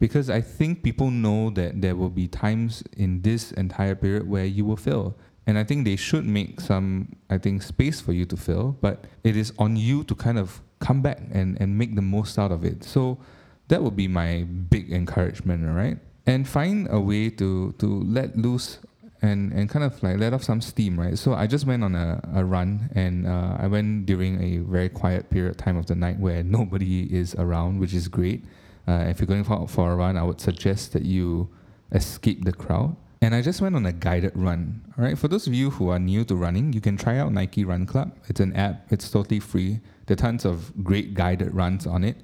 Because 0.00 0.28
I 0.28 0.40
think 0.40 0.82
people 0.82 1.10
know 1.12 1.50
that 1.50 1.80
there 1.80 1.94
will 1.94 2.10
be 2.10 2.26
times 2.26 2.82
in 2.96 3.22
this 3.22 3.52
entire 3.52 3.94
period 3.94 4.28
where 4.28 4.46
you 4.46 4.64
will 4.64 4.76
fail 4.76 5.14
and 5.50 5.58
I 5.58 5.64
think 5.64 5.84
they 5.84 5.96
should 5.96 6.26
make 6.26 6.60
some, 6.60 7.16
I 7.28 7.38
think, 7.38 7.62
space 7.62 8.00
for 8.00 8.12
you 8.12 8.24
to 8.26 8.36
fill, 8.36 8.76
but 8.80 9.04
it 9.24 9.36
is 9.36 9.52
on 9.58 9.76
you 9.76 10.04
to 10.04 10.14
kind 10.14 10.38
of 10.38 10.62
come 10.78 11.02
back 11.02 11.20
and, 11.32 11.60
and 11.60 11.76
make 11.76 11.96
the 11.96 12.02
most 12.02 12.38
out 12.38 12.52
of 12.52 12.64
it. 12.64 12.84
So 12.84 13.18
that 13.66 13.82
would 13.82 13.96
be 13.96 14.06
my 14.06 14.44
big 14.44 14.92
encouragement, 14.92 15.66
all 15.68 15.74
right? 15.74 15.98
And 16.26 16.46
find 16.46 16.86
a 16.88 17.00
way 17.00 17.30
to, 17.30 17.72
to 17.78 17.86
let 17.86 18.36
loose 18.36 18.78
and, 19.22 19.52
and 19.52 19.68
kind 19.68 19.84
of 19.84 20.00
like 20.04 20.18
let 20.18 20.32
off 20.32 20.44
some 20.44 20.60
steam, 20.60 21.00
right? 21.00 21.18
So 21.18 21.34
I 21.34 21.48
just 21.48 21.66
went 21.66 21.82
on 21.82 21.96
a, 21.96 22.20
a 22.34 22.44
run 22.44 22.88
and 22.94 23.26
uh, 23.26 23.56
I 23.58 23.66
went 23.66 24.06
during 24.06 24.40
a 24.40 24.58
very 24.58 24.88
quiet 24.88 25.30
period 25.30 25.58
time 25.58 25.76
of 25.76 25.86
the 25.86 25.96
night 25.96 26.20
where 26.20 26.44
nobody 26.44 27.12
is 27.12 27.34
around, 27.34 27.80
which 27.80 27.92
is 27.92 28.06
great. 28.06 28.44
Uh, 28.88 29.04
if 29.08 29.20
you're 29.20 29.26
going 29.26 29.44
for, 29.44 29.66
for 29.68 29.92
a 29.92 29.96
run, 29.96 30.16
I 30.16 30.22
would 30.22 30.40
suggest 30.40 30.92
that 30.92 31.04
you 31.04 31.48
escape 31.92 32.44
the 32.44 32.52
crowd. 32.52 32.96
And 33.22 33.34
I 33.34 33.42
just 33.42 33.60
went 33.60 33.76
on 33.76 33.84
a 33.84 33.92
guided 33.92 34.32
run. 34.34 34.80
All 34.96 35.04
right, 35.04 35.18
for 35.18 35.28
those 35.28 35.46
of 35.46 35.52
you 35.52 35.70
who 35.70 35.90
are 35.90 35.98
new 35.98 36.24
to 36.24 36.34
running, 36.34 36.72
you 36.72 36.80
can 36.80 36.96
try 36.96 37.18
out 37.18 37.32
Nike 37.32 37.64
Run 37.64 37.84
Club. 37.84 38.16
It's 38.28 38.40
an 38.40 38.56
app, 38.56 38.90
it's 38.90 39.10
totally 39.10 39.40
free. 39.40 39.80
There 40.06 40.14
are 40.14 40.16
tons 40.16 40.44
of 40.46 40.72
great 40.82 41.12
guided 41.14 41.54
runs 41.54 41.86
on 41.86 42.02
it. 42.02 42.16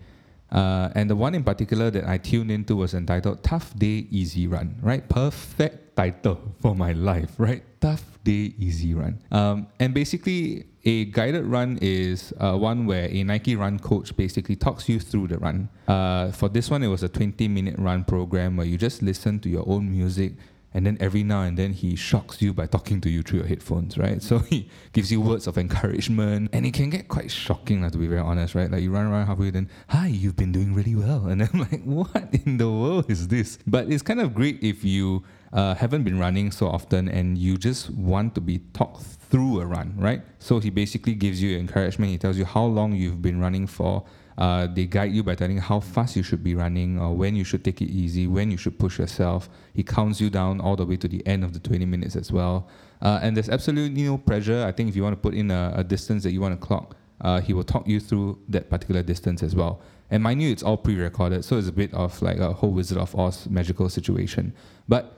Uh, 0.51 0.91
and 0.95 1.11
the 1.11 1.17
one 1.17 1.35
in 1.35 1.45
particular 1.45 1.91
that 1.91 2.09
I 2.09 2.19
tuned 2.19 2.51
into 2.51 2.77
was 2.77 2.95
entitled 2.95 3.43
Tough 3.43 3.77
Day 3.79 4.07
Easy 4.11 4.47
Run, 4.47 4.77
right? 4.81 5.07
Perfect 5.09 5.97
title 5.97 6.41
for 6.61 6.75
my 6.75 6.93
life, 6.93 7.33
right? 7.37 7.63
Tough 7.81 8.19
Day 8.25 8.55
Easy 8.59 8.95
Run. 8.95 9.21
Um, 9.31 9.67
and 9.79 9.93
basically, 9.93 10.65
a 10.87 11.05
guided 11.07 11.45
run 11.45 11.79
is 11.83 12.33
uh, 12.39 12.57
one 12.57 12.87
where 12.87 13.09
a 13.11 13.25
Nike 13.25 13.57
run 13.57 13.79
coach 13.79 14.17
basically 14.17 14.55
talks 14.55 14.89
you 14.89 15.01
through 15.01 15.27
the 15.27 15.39
run. 15.39 15.69
Uh, 15.89 16.31
for 16.31 16.49
this 16.49 16.71
one, 16.71 16.85
it 16.85 16.87
was 16.87 17.03
a 17.03 17.09
20 17.09 17.49
minute 17.49 17.75
run 17.77 18.05
program 18.05 18.57
where 18.57 18.67
you 18.67 18.79
just 18.79 19.03
listen 19.03 19.41
to 19.41 19.49
your 19.49 19.69
own 19.69 19.91
music 19.91 20.35
and 20.77 20.85
then 20.85 20.99
every 21.01 21.23
now 21.23 21.41
and 21.41 21.57
then 21.57 21.73
he 21.73 21.97
shocks 21.97 22.43
you 22.43 22.53
by 22.53 22.67
talking 22.67 23.01
to 23.01 23.09
you 23.09 23.23
through 23.23 23.39
your 23.39 23.49
headphones, 23.49 23.97
right? 23.97 24.23
So 24.23 24.41
he 24.41 24.69
gives 24.93 25.11
you 25.11 25.23
words 25.23 25.47
of 25.47 25.57
encouragement, 25.57 26.51
and 26.53 26.67
it 26.67 26.75
can 26.75 26.91
get 26.91 27.09
quite 27.09 27.31
shocking, 27.31 27.81
like, 27.81 27.93
to 27.93 27.99
be 27.99 28.07
very 28.07 28.21
honest, 28.21 28.55
right? 28.55 28.71
Like 28.71 28.83
you 28.83 28.91
run 28.91 29.07
around 29.07 29.27
halfway, 29.27 29.49
then 29.49 29.71
hi, 29.89 30.09
you've 30.09 30.37
been 30.37 30.53
doing 30.53 30.75
really 30.75 30.95
well, 30.95 31.29
and 31.29 31.43
I'm 31.43 31.61
like, 31.71 31.83
what 31.85 32.29
in 32.45 32.59
the 32.59 32.71
world 32.71 33.11
is 33.11 33.29
this? 33.29 33.59
But 33.67 33.91
it's 33.91 34.03
kind 34.03 34.21
of 34.21 34.35
great 34.35 34.63
if 34.63 34.85
you 34.85 35.25
uh, 35.51 35.75
haven't 35.77 36.05
been 36.05 36.19
running 36.19 36.51
so 36.51 36.69
often 36.69 37.09
and 37.09 37.39
you 37.39 37.57
just 37.57 37.89
want 37.91 38.35
to 38.35 38.43
be 38.43 38.59
talked 38.75 39.16
through 39.31 39.61
a 39.61 39.67
run, 39.67 39.95
right? 39.97 40.23
So 40.39 40.61
he 40.61 40.71
basically 40.71 41.15
gives 41.15 41.43
you 41.43 41.59
encouragement. 41.59 42.11
He 42.11 42.19
tells 42.19 42.37
you 42.37 42.45
how 42.45 42.65
long 42.65 42.93
you've 42.93 43.23
been 43.23 43.41
running 43.41 43.67
for 43.67 44.05
uh, 44.39 44.67
they 44.67 44.85
guide 44.85 45.13
you 45.13 45.23
by 45.23 45.35
telling 45.35 45.59
how 45.59 45.81
fast 45.81 46.15
you 46.15 46.23
should 46.23 46.45
be 46.45 46.55
running 46.55 46.99
or 47.01 47.15
when 47.15 47.35
you 47.35 47.45
should 47.45 47.65
take 47.65 47.81
it 47.81 47.87
easy, 47.87 48.27
when 48.27 48.51
you 48.51 48.57
should 48.57 48.79
push 48.79 48.99
yourself. 48.99 49.49
He 49.73 49.83
counts 49.83 50.21
you 50.21 50.29
down 50.29 50.61
all 50.61 50.77
the 50.77 50.85
way 50.85 50.97
to 50.97 51.09
the 51.09 51.27
end 51.27 51.43
of 51.43 51.53
the 51.53 51.59
20 51.59 51.87
minutes 51.87 52.17
as 52.17 52.31
well. 52.31 52.69
Uh, 53.01 53.19
and 53.23 53.37
there's 53.37 53.49
absolutely 53.49 54.03
no 54.03 54.19
pressure. 54.19 54.65
I 54.65 54.73
think 54.73 54.91
if 54.91 54.97
you 54.97 55.03
want 55.03 55.15
to 55.15 55.21
put 55.21 55.35
in 55.35 55.51
a, 55.51 55.73
a 55.77 55.85
distance 55.85 56.23
that 56.25 56.33
you 56.33 56.41
want 56.41 56.59
to 56.59 56.67
clock, 56.67 56.97
uh, 57.23 57.41
he 57.41 57.55
will 57.55 57.65
talk 57.65 57.89
you 57.89 57.99
through 57.99 58.39
that 58.49 58.69
particular 58.69 59.03
distance 59.03 59.43
as 59.43 59.55
well. 59.55 59.81
And 60.11 60.23
mind 60.23 60.43
you, 60.43 60.51
it's 60.51 60.63
all 60.63 60.77
pre-recorded, 60.77 61.45
so 61.45 61.57
it's 61.57 61.67
a 61.67 61.73
bit 61.73 61.93
of 61.95 62.21
like 62.23 62.39
a 62.39 62.53
whole 62.53 62.71
Wizard 62.71 62.99
of 62.99 63.19
Oz 63.19 63.49
magical 63.49 63.89
situation. 63.89 64.53
But 64.87 65.17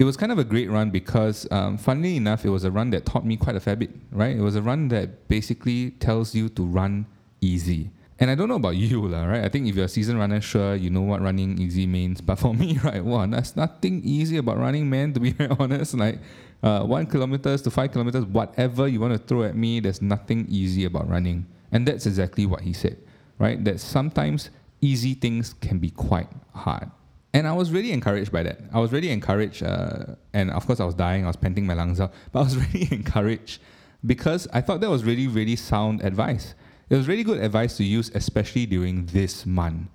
it 0.00 0.04
was 0.04 0.16
kind 0.16 0.32
of 0.32 0.38
a 0.38 0.44
great 0.44 0.70
run 0.70 0.88
because, 0.90 1.46
um, 1.50 1.76
funnily 1.76 2.16
enough, 2.16 2.46
it 2.46 2.48
was 2.48 2.64
a 2.64 2.70
run 2.70 2.88
that 2.88 3.04
taught 3.04 3.26
me 3.26 3.36
quite 3.36 3.54
a 3.54 3.60
fair 3.60 3.76
bit. 3.76 3.90
Right? 4.10 4.34
It 4.34 4.40
was 4.40 4.56
a 4.56 4.62
run 4.62 4.88
that 4.88 5.28
basically 5.28 5.90
tells 5.90 6.34
you 6.34 6.48
to 6.48 6.64
run 6.64 7.04
easy. 7.42 7.90
And 8.18 8.30
I 8.30 8.34
don't 8.34 8.48
know 8.48 8.54
about 8.54 8.76
you, 8.76 9.06
lah, 9.06 9.26
right? 9.26 9.44
I 9.44 9.50
think 9.50 9.68
if 9.68 9.76
you're 9.76 9.84
a 9.84 9.88
season 9.88 10.16
runner, 10.16 10.40
sure, 10.40 10.74
you 10.74 10.88
know 10.88 11.02
what 11.02 11.20
running 11.20 11.60
easy 11.60 11.86
means. 11.86 12.22
But 12.22 12.36
for 12.36 12.54
me, 12.62 12.78
right, 12.82 13.04
one, 13.04 13.32
there's 13.32 13.54
nothing 13.56 14.00
easy 14.02 14.38
about 14.38 14.56
running, 14.56 14.88
man, 14.88 15.12
to 15.12 15.20
be 15.20 15.32
very 15.38 15.54
honest. 15.58 15.92
Like 15.92 16.18
uh, 16.62 16.82
one 16.84 17.04
kilometers 17.04 17.60
to 17.62 17.70
five 17.70 17.92
kilometers, 17.92 18.24
whatever 18.24 18.88
you 18.88 19.00
want 19.00 19.12
to 19.12 19.18
throw 19.18 19.42
at 19.42 19.54
me, 19.54 19.80
there's 19.80 20.00
nothing 20.00 20.46
easy 20.48 20.86
about 20.86 21.10
running. 21.10 21.44
And 21.72 21.86
that's 21.86 22.06
exactly 22.06 22.46
what 22.46 22.62
he 22.62 22.72
said, 22.72 22.96
right? 23.38 23.62
That 23.62 23.80
sometimes 23.80 24.48
easy 24.80 25.12
things 25.12 25.52
can 25.60 25.78
be 25.78 25.90
quite 25.90 26.28
hard. 26.54 26.90
And 27.32 27.46
I 27.46 27.52
was 27.52 27.70
really 27.70 27.92
encouraged 27.92 28.32
by 28.32 28.42
that. 28.42 28.60
I 28.72 28.80
was 28.80 28.92
really 28.92 29.10
encouraged, 29.10 29.62
uh, 29.62 30.16
and 30.32 30.50
of 30.50 30.66
course, 30.66 30.80
I 30.80 30.84
was 30.84 30.94
dying, 30.94 31.24
I 31.24 31.28
was 31.28 31.36
panting 31.36 31.66
my 31.66 31.74
lungs 31.74 32.00
out, 32.00 32.12
but 32.32 32.40
I 32.40 32.42
was 32.42 32.56
really 32.74 32.88
encouraged 32.90 33.60
because 34.04 34.48
I 34.52 34.60
thought 34.60 34.80
that 34.80 34.90
was 34.90 35.04
really, 35.04 35.28
really 35.28 35.56
sound 35.56 36.02
advice. 36.02 36.54
It 36.88 36.96
was 36.96 37.06
really 37.06 37.22
good 37.22 37.38
advice 37.38 37.76
to 37.76 37.84
use, 37.84 38.10
especially 38.14 38.66
during 38.66 39.06
this 39.06 39.46
month, 39.46 39.88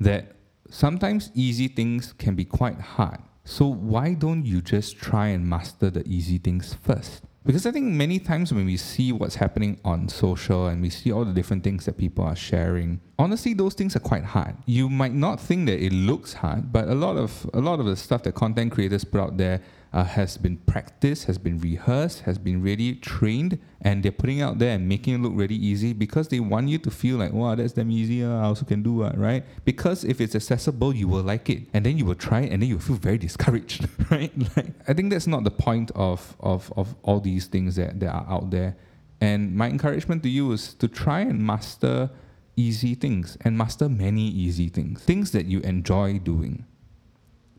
that 0.00 0.32
sometimes 0.68 1.30
easy 1.34 1.68
things 1.68 2.12
can 2.12 2.34
be 2.34 2.44
quite 2.44 2.80
hard. 2.80 3.20
So 3.44 3.66
why 3.66 4.14
don't 4.14 4.44
you 4.44 4.60
just 4.60 4.96
try 4.96 5.28
and 5.28 5.48
master 5.48 5.90
the 5.90 6.06
easy 6.08 6.38
things 6.38 6.74
first? 6.74 7.22
Because 7.44 7.64
I 7.64 7.70
think 7.70 7.86
many 7.86 8.18
times 8.18 8.52
when 8.52 8.66
we 8.66 8.76
see 8.76 9.12
what's 9.12 9.36
happening 9.36 9.80
on 9.82 10.08
social 10.08 10.66
and 10.66 10.82
we 10.82 10.90
see 10.90 11.10
all 11.10 11.24
the 11.24 11.32
different 11.32 11.64
things 11.64 11.86
that 11.86 11.96
people 11.96 12.22
are 12.22 12.36
sharing, 12.36 13.00
honestly 13.18 13.54
those 13.54 13.72
things 13.72 13.96
are 13.96 14.00
quite 14.00 14.24
hard. 14.24 14.56
You 14.66 14.90
might 14.90 15.14
not 15.14 15.40
think 15.40 15.66
that 15.66 15.82
it 15.82 15.92
looks 15.92 16.34
hard, 16.34 16.70
but 16.70 16.88
a 16.88 16.94
lot 16.94 17.16
of 17.16 17.48
a 17.54 17.60
lot 17.60 17.80
of 17.80 17.86
the 17.86 17.96
stuff 17.96 18.22
that 18.24 18.34
content 18.34 18.72
creators 18.72 19.04
put 19.04 19.20
out 19.20 19.38
there 19.38 19.62
uh, 19.92 20.04
has 20.04 20.36
been 20.36 20.56
practiced, 20.56 21.24
has 21.24 21.38
been 21.38 21.58
rehearsed, 21.58 22.20
has 22.20 22.38
been 22.38 22.62
really 22.62 22.94
trained, 22.94 23.58
and 23.80 24.02
they're 24.02 24.12
putting 24.12 24.40
out 24.40 24.58
there 24.58 24.74
and 24.74 24.88
making 24.88 25.14
it 25.14 25.18
look 25.18 25.32
really 25.34 25.56
easy 25.56 25.92
because 25.92 26.28
they 26.28 26.38
want 26.38 26.68
you 26.68 26.78
to 26.78 26.90
feel 26.90 27.16
like, 27.16 27.32
wow, 27.32 27.54
that's 27.54 27.72
damn 27.72 27.90
easy. 27.90 28.22
Uh, 28.24 28.38
I 28.38 28.42
also 28.44 28.64
can 28.64 28.82
do 28.82 29.02
it, 29.02 29.16
right? 29.16 29.44
Because 29.64 30.04
if 30.04 30.20
it's 30.20 30.34
accessible, 30.34 30.94
you 30.94 31.08
will 31.08 31.22
like 31.22 31.50
it, 31.50 31.62
and 31.74 31.84
then 31.84 31.98
you 31.98 32.04
will 32.04 32.14
try 32.14 32.40
it, 32.42 32.52
and 32.52 32.62
then 32.62 32.68
you 32.68 32.78
feel 32.78 32.96
very 32.96 33.18
discouraged, 33.18 33.88
right? 34.10 34.32
Like, 34.56 34.74
I 34.86 34.92
think 34.92 35.10
that's 35.10 35.26
not 35.26 35.44
the 35.44 35.50
point 35.50 35.90
of 35.94 36.36
of 36.40 36.72
of 36.76 36.94
all 37.02 37.20
these 37.20 37.46
things 37.46 37.76
that, 37.76 37.98
that 38.00 38.10
are 38.10 38.26
out 38.28 38.50
there. 38.50 38.76
And 39.20 39.54
my 39.54 39.68
encouragement 39.68 40.22
to 40.22 40.30
you 40.30 40.52
is 40.52 40.72
to 40.74 40.88
try 40.88 41.20
and 41.20 41.44
master 41.44 42.10
easy 42.56 42.94
things 42.94 43.36
and 43.42 43.56
master 43.56 43.88
many 43.88 44.28
easy 44.28 44.68
things, 44.68 45.02
things 45.02 45.32
that 45.32 45.46
you 45.46 45.60
enjoy 45.60 46.18
doing 46.18 46.64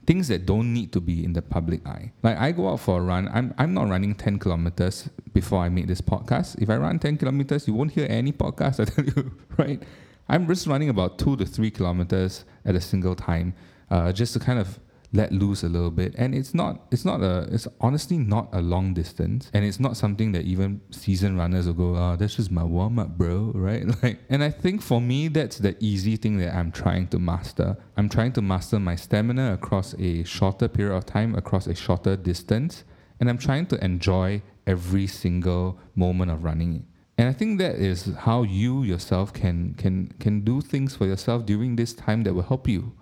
things 0.05 0.27
that 0.29 0.45
don't 0.45 0.73
need 0.73 0.91
to 0.93 0.99
be 0.99 1.23
in 1.23 1.33
the 1.33 1.41
public 1.41 1.85
eye. 1.85 2.11
Like 2.23 2.37
I 2.37 2.51
go 2.51 2.69
out 2.69 2.79
for 2.79 2.99
a 2.99 3.01
run, 3.01 3.29
I'm, 3.33 3.53
I'm 3.57 3.73
not 3.73 3.87
running 3.89 4.15
10 4.15 4.39
kilometers 4.39 5.09
before 5.33 5.61
I 5.61 5.69
make 5.69 5.87
this 5.87 6.01
podcast. 6.01 6.61
If 6.61 6.69
I 6.69 6.77
run 6.77 6.99
10 6.99 7.17
kilometers, 7.17 7.67
you 7.67 7.73
won't 7.73 7.91
hear 7.91 8.07
any 8.09 8.31
podcast, 8.31 8.79
I 8.81 8.85
tell 8.85 9.05
you, 9.05 9.31
right? 9.57 9.81
I'm 10.27 10.47
just 10.47 10.65
running 10.67 10.89
about 10.89 11.19
two 11.19 11.35
to 11.37 11.45
three 11.45 11.71
kilometers 11.71 12.45
at 12.65 12.75
a 12.75 12.81
single 12.81 13.15
time, 13.15 13.53
uh, 13.89 14.11
just 14.11 14.33
to 14.33 14.39
kind 14.39 14.59
of 14.59 14.79
let 15.13 15.31
loose 15.31 15.63
a 15.63 15.69
little 15.69 15.91
bit. 15.91 16.15
And 16.17 16.33
it's 16.33 16.53
not 16.53 16.87
it's 16.91 17.05
not 17.05 17.21
a 17.21 17.47
it's 17.51 17.67
honestly 17.79 18.17
not 18.17 18.49
a 18.53 18.61
long 18.61 18.93
distance. 18.93 19.49
And 19.53 19.65
it's 19.65 19.79
not 19.79 19.97
something 19.97 20.31
that 20.33 20.45
even 20.45 20.81
seasoned 20.91 21.37
runners 21.37 21.67
will 21.67 21.73
go 21.73 21.95
oh 21.95 22.15
that's 22.15 22.35
just 22.35 22.51
my 22.51 22.63
warm 22.63 22.99
up 22.99 23.17
bro 23.17 23.51
right? 23.55 23.85
Like 24.03 24.19
and 24.29 24.43
I 24.43 24.49
think 24.49 24.81
for 24.81 25.01
me 25.01 25.27
that's 25.27 25.57
the 25.57 25.75
easy 25.79 26.15
thing 26.15 26.37
that 26.37 26.55
I'm 26.55 26.71
trying 26.71 27.07
to 27.07 27.19
master. 27.19 27.77
I'm 27.97 28.09
trying 28.09 28.33
to 28.33 28.41
master 28.41 28.79
my 28.79 28.95
stamina 28.95 29.53
across 29.53 29.93
a 29.99 30.23
shorter 30.23 30.67
period 30.67 30.95
of 30.95 31.05
time 31.05 31.35
across 31.35 31.67
a 31.67 31.75
shorter 31.75 32.15
distance. 32.15 32.83
And 33.19 33.29
I'm 33.29 33.37
trying 33.37 33.67
to 33.67 33.83
enjoy 33.83 34.41
every 34.65 35.07
single 35.07 35.77
moment 35.95 36.31
of 36.31 36.43
running 36.43 36.85
and 37.17 37.29
I 37.29 37.33
think 37.33 37.59
that 37.59 37.75
is 37.75 38.15
how 38.19 38.41
you 38.41 38.81
yourself 38.81 39.31
can 39.31 39.75
can 39.75 40.11
can 40.19 40.41
do 40.41 40.59
things 40.59 40.95
for 40.95 41.05
yourself 41.05 41.45
during 41.45 41.75
this 41.75 41.93
time 41.93 42.23
that 42.23 42.33
will 42.33 42.41
help 42.43 42.67
you 42.67 42.93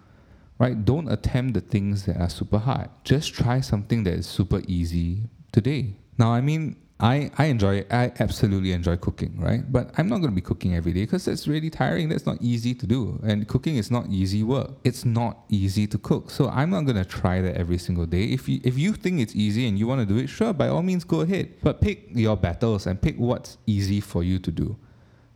right? 0.59 0.85
Don't 0.85 1.09
attempt 1.09 1.53
the 1.53 1.61
things 1.61 2.05
that 2.05 2.17
are 2.17 2.29
super 2.29 2.59
hard. 2.59 2.89
Just 3.03 3.33
try 3.33 3.61
something 3.61 4.03
that 4.03 4.13
is 4.13 4.27
super 4.27 4.61
easy 4.67 5.29
today. 5.51 5.95
Now, 6.17 6.33
I 6.33 6.41
mean, 6.41 6.75
I, 7.01 7.31
I 7.37 7.45
enjoy 7.45 7.85
I 7.89 8.11
absolutely 8.19 8.73
enjoy 8.73 8.97
cooking, 8.97 9.39
right? 9.39 9.63
But 9.71 9.91
I'm 9.97 10.09
not 10.09 10.17
going 10.17 10.31
to 10.31 10.35
be 10.35 10.41
cooking 10.41 10.75
every 10.75 10.91
day 10.91 11.03
because 11.03 11.23
that's 11.23 11.47
really 11.47 11.69
tiring. 11.69 12.09
That's 12.09 12.25
not 12.25 12.37
easy 12.41 12.73
to 12.75 12.85
do. 12.85 13.21
And 13.25 13.47
cooking 13.47 13.77
is 13.77 13.89
not 13.89 14.07
easy 14.09 14.43
work. 14.43 14.71
It's 14.83 15.05
not 15.05 15.45
easy 15.47 15.87
to 15.87 15.97
cook. 15.97 16.29
So 16.29 16.49
I'm 16.49 16.71
not 16.71 16.81
going 16.81 16.97
to 16.97 17.05
try 17.05 17.39
that 17.39 17.55
every 17.55 17.77
single 17.77 18.05
day. 18.05 18.23
If 18.23 18.49
you, 18.49 18.59
if 18.65 18.77
you 18.77 18.91
think 18.93 19.21
it's 19.21 19.33
easy 19.33 19.65
and 19.65 19.79
you 19.79 19.87
want 19.87 20.01
to 20.01 20.05
do 20.05 20.19
it, 20.19 20.27
sure, 20.27 20.51
by 20.51 20.67
all 20.67 20.83
means, 20.83 21.05
go 21.05 21.21
ahead. 21.21 21.53
But 21.63 21.79
pick 21.79 22.09
your 22.09 22.35
battles 22.35 22.85
and 22.85 23.01
pick 23.01 23.15
what's 23.17 23.57
easy 23.65 24.01
for 24.01 24.21
you 24.21 24.37
to 24.39 24.51
do 24.51 24.75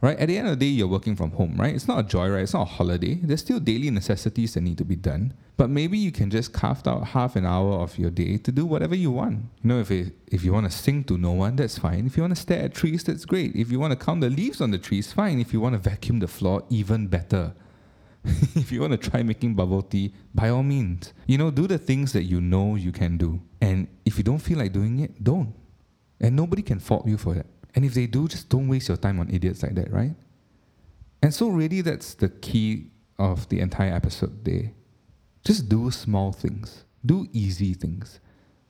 right? 0.04 0.20
At 0.20 0.28
the 0.28 0.38
end 0.38 0.50
of 0.50 0.60
the 0.60 0.66
day, 0.66 0.72
you're 0.72 0.88
working 0.88 1.16
from 1.16 1.32
home, 1.32 1.56
right? 1.58 1.74
It's 1.74 1.88
not 1.88 2.00
a 2.00 2.04
joy, 2.04 2.28
joyride, 2.28 2.44
it's 2.44 2.54
not 2.54 2.64
a 2.64 2.66
holiday. 2.66 3.16
There's 3.16 3.40
still 3.40 3.62
daily 3.62 3.90
necessities 3.90 4.54
that 4.54 4.62
need 4.62 4.78
to 4.80 4.84
be 4.84 4.98
done. 4.98 5.34
But 5.56 5.70
maybe 5.70 5.98
you 5.98 6.12
can 6.12 6.30
just 6.30 6.52
carve 6.52 6.86
out 6.86 7.08
half 7.08 7.38
an 7.38 7.46
hour 7.46 7.76
of 7.80 7.98
your 7.98 8.10
day 8.10 8.38
to 8.40 8.52
do 8.52 8.66
whatever 8.66 8.96
you 8.96 9.12
want. 9.12 9.46
You 9.64 9.70
know, 9.70 9.80
if 9.80 9.90
it, 9.92 10.14
if 10.28 10.44
you 10.44 10.52
want 10.52 10.70
to 10.70 10.78
sing 10.78 11.06
to 11.06 11.18
no 11.18 11.32
one, 11.32 11.56
that's 11.56 11.78
fine. 11.78 12.06
If 12.06 12.18
you 12.18 12.24
want 12.24 12.36
to 12.36 12.42
stare 12.42 12.64
at 12.64 12.74
trees, 12.74 13.06
that's 13.06 13.24
great. 13.24 13.56
If 13.56 13.72
you 13.72 13.80
want 13.80 13.98
to 13.98 14.06
count 14.06 14.20
the 14.20 14.30
leaves 14.30 14.60
on 14.60 14.72
the 14.72 14.78
trees, 14.78 15.14
fine. 15.14 15.40
If 15.40 15.54
you 15.54 15.62
want 15.62 15.74
to 15.74 15.80
vacuum 15.90 16.20
the 16.20 16.28
floor, 16.28 16.66
even 16.70 17.08
better. 17.08 17.54
if 18.56 18.74
you 18.74 18.82
want 18.82 18.92
to 18.92 19.10
try 19.10 19.24
making 19.24 19.54
bubble 19.56 19.84
tea, 19.84 20.14
by 20.36 20.50
all 20.50 20.64
means. 20.64 21.14
You 21.28 21.38
know, 21.38 21.50
do 21.50 21.66
the 21.66 21.78
things 21.78 22.12
that 22.12 22.24
you 22.24 22.42
know 22.42 22.76
you 22.76 22.92
can 22.92 23.18
do. 23.18 23.40
And 23.62 23.88
if 24.04 24.18
you 24.18 24.26
don't 24.26 24.40
feel 24.40 24.58
like 24.58 24.74
doing 24.74 25.00
it, 25.00 25.24
don't. 25.24 25.54
And 26.20 26.36
nobody 26.36 26.62
can 26.62 26.80
fault 26.80 27.08
you 27.08 27.18
for 27.18 27.36
that. 27.36 27.46
And 27.76 27.84
if 27.86 27.94
they 27.94 28.06
do, 28.06 28.28
just 28.28 28.50
don't 28.50 28.68
waste 28.68 28.88
your 28.88 28.98
time 28.98 29.20
on 29.20 29.30
idiots 29.30 29.64
like 29.64 29.76
that, 29.76 29.92
right? 29.92 30.14
And 31.22 31.34
so, 31.34 31.50
really, 31.50 31.82
that's 31.82 32.14
the 32.14 32.30
key 32.30 32.92
of 33.18 33.48
the 33.50 33.60
entire 33.60 33.94
episode 33.94 34.44
today. 34.44 34.74
Just 35.44 35.70
do 35.70 35.90
small 35.92 36.32
things, 36.32 36.84
do 37.06 37.28
easy 37.34 37.74
things. 37.74 38.20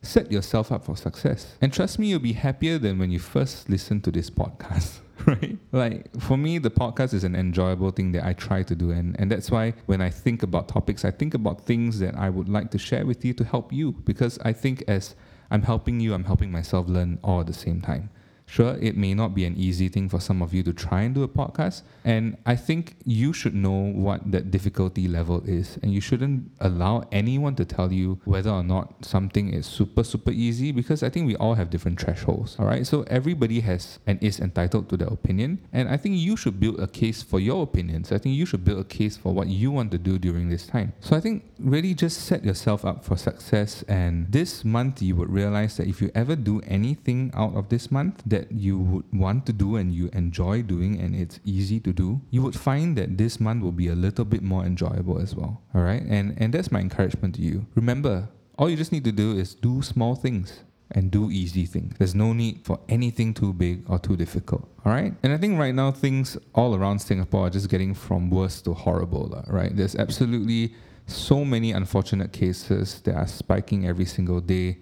Set 0.02 0.32
yourself 0.32 0.72
up 0.72 0.84
for 0.84 0.98
success. 0.98 1.56
And 1.62 1.72
trust 1.72 1.98
me, 1.98 2.08
you'll 2.08 2.20
be 2.20 2.34
happier 2.34 2.78
than 2.78 3.00
when 3.00 3.10
you 3.10 3.20
first 3.20 3.70
listened 3.70 4.04
to 4.04 4.12
this 4.12 4.30
podcast, 4.30 5.00
right? 5.26 5.58
Like, 5.72 6.20
for 6.20 6.36
me, 6.36 6.58
the 6.58 6.70
podcast 6.70 7.14
is 7.14 7.24
an 7.24 7.36
enjoyable 7.36 7.92
thing 7.92 8.12
that 8.12 8.26
I 8.26 8.34
try 8.34 8.64
to 8.64 8.76
do. 8.76 8.92
And, 8.92 9.18
and 9.18 9.32
that's 9.32 9.50
why 9.50 9.74
when 9.86 10.02
I 10.02 10.10
think 10.10 10.44
about 10.44 10.68
topics, 10.68 11.06
I 11.06 11.12
think 11.12 11.34
about 11.34 11.62
things 11.62 12.00
that 12.00 12.16
I 12.16 12.30
would 12.30 12.50
like 12.50 12.70
to 12.72 12.78
share 12.78 13.06
with 13.06 13.24
you 13.24 13.34
to 13.36 13.46
help 13.46 13.72
you. 13.72 13.94
Because 13.94 14.38
I 14.44 14.52
think 14.52 14.84
as 14.90 15.16
I'm 15.50 15.62
helping 15.62 16.02
you, 16.02 16.14
I'm 16.14 16.26
helping 16.26 16.52
myself 16.52 16.90
learn 16.90 17.18
all 17.24 17.40
at 17.40 17.48
the 17.48 17.54
same 17.54 17.80
time. 17.80 18.10
Sure, 18.54 18.78
it 18.80 18.96
may 18.96 19.16
not 19.16 19.34
be 19.34 19.46
an 19.46 19.58
easy 19.58 19.90
thing 19.90 20.08
for 20.08 20.20
some 20.20 20.44
of 20.44 20.54
you 20.54 20.62
to 20.62 20.74
try 20.74 21.02
and 21.02 21.16
do 21.16 21.24
a 21.24 21.28
podcast. 21.28 21.82
And 22.06 22.38
I 22.46 22.56
think 22.56 22.96
you 23.04 23.34
should 23.34 23.56
know 23.56 23.90
what 23.92 24.32
that 24.32 24.52
difficulty 24.52 25.08
level 25.08 25.42
is. 25.50 25.80
And 25.82 25.92
you 25.92 26.00
shouldn't 26.00 26.52
allow 26.60 27.04
anyone 27.12 27.56
to 27.56 27.66
tell 27.66 27.92
you 27.92 28.22
whether 28.26 28.52
or 28.52 28.62
not 28.62 29.04
something 29.04 29.52
is 29.52 29.66
super, 29.66 30.04
super 30.04 30.30
easy 30.30 30.72
because 30.72 31.02
I 31.02 31.10
think 31.10 31.26
we 31.26 31.36
all 31.38 31.56
have 31.56 31.72
different 31.72 32.00
thresholds. 32.00 32.56
All 32.60 32.68
right. 32.68 32.86
So 32.86 33.02
everybody 33.08 33.62
has 33.62 33.98
and 34.06 34.22
is 34.22 34.40
entitled 34.40 34.88
to 34.90 34.98
their 34.98 35.08
opinion. 35.08 35.58
And 35.74 35.90
I 35.90 35.98
think 35.98 36.18
you 36.18 36.38
should 36.38 36.60
build 36.60 36.80
a 36.80 36.86
case 36.86 37.24
for 37.24 37.40
your 37.40 37.64
opinions. 37.64 38.12
I 38.12 38.20
think 38.20 38.36
you 38.36 38.46
should 38.46 38.64
build 38.64 38.82
a 38.82 38.84
case 38.84 39.18
for 39.18 39.34
what 39.34 39.48
you 39.48 39.72
want 39.72 39.90
to 39.94 39.98
do 39.98 40.20
during 40.20 40.50
this 40.50 40.68
time. 40.68 40.94
So 41.00 41.18
I 41.18 41.22
think 41.22 41.44
really 41.58 41.96
just 41.96 42.22
set 42.22 42.46
yourself 42.46 42.86
up 42.86 43.04
for 43.04 43.18
success. 43.18 43.82
And 43.88 44.32
this 44.32 44.64
month, 44.64 45.02
you 45.02 45.16
would 45.16 45.32
realize 45.32 45.78
that 45.78 45.88
if 45.88 46.04
you 46.04 46.12
ever 46.14 46.36
do 46.36 46.62
anything 46.68 47.32
out 47.34 47.56
of 47.56 47.70
this 47.70 47.90
month, 47.90 48.22
that 48.28 48.43
that 48.44 48.52
you 48.52 48.78
would 48.78 49.06
want 49.14 49.46
to 49.46 49.54
do 49.54 49.76
and 49.76 49.94
you 49.94 50.10
enjoy 50.14 50.62
doing 50.62 51.00
and 51.00 51.16
it's 51.16 51.40
easy 51.46 51.80
to 51.80 51.94
do, 51.94 52.22
you 52.30 52.42
would 52.42 52.56
find 52.56 52.98
that 52.98 53.18
this 53.18 53.40
month 53.40 53.64
will 53.64 53.72
be 53.72 53.88
a 53.88 53.96
little 53.96 54.26
bit 54.26 54.44
more 54.44 54.66
enjoyable 54.66 55.20
as 55.20 55.36
well. 55.36 55.62
All 55.74 55.82
right. 55.82 56.04
And, 56.04 56.36
and 56.38 56.54
that's 56.54 56.72
my 56.72 56.80
encouragement 56.80 57.36
to 57.36 57.42
you. 57.42 57.66
Remember, 57.76 58.30
all 58.58 58.70
you 58.70 58.76
just 58.76 58.92
need 58.92 59.04
to 59.06 59.12
do 59.12 59.38
is 59.38 59.56
do 59.56 59.82
small 59.82 60.16
things 60.16 60.62
and 60.92 61.10
do 61.10 61.32
easy 61.32 61.66
things. 61.66 61.96
There's 61.98 62.16
no 62.16 62.34
need 62.34 62.62
for 62.64 62.80
anything 62.90 63.34
too 63.34 63.54
big 63.54 63.84
or 63.90 63.98
too 63.98 64.16
difficult. 64.16 64.68
All 64.86 64.92
right. 64.92 65.14
And 65.24 65.34
I 65.34 65.38
think 65.38 65.58
right 65.58 65.74
now 65.74 65.92
things 65.92 66.38
all 66.54 66.76
around 66.76 67.00
Singapore 67.00 67.48
are 67.48 67.50
just 67.50 67.70
getting 67.70 67.94
from 67.94 68.30
worse 68.30 68.62
to 68.64 68.74
horrible, 68.74 69.44
right? 69.48 69.76
There's 69.76 69.96
absolutely 69.96 70.76
so 71.08 71.44
many 71.44 71.72
unfortunate 71.72 72.32
cases 72.32 73.02
that 73.02 73.16
are 73.16 73.28
spiking 73.28 73.88
every 73.88 74.06
single 74.06 74.40
day. 74.40 74.78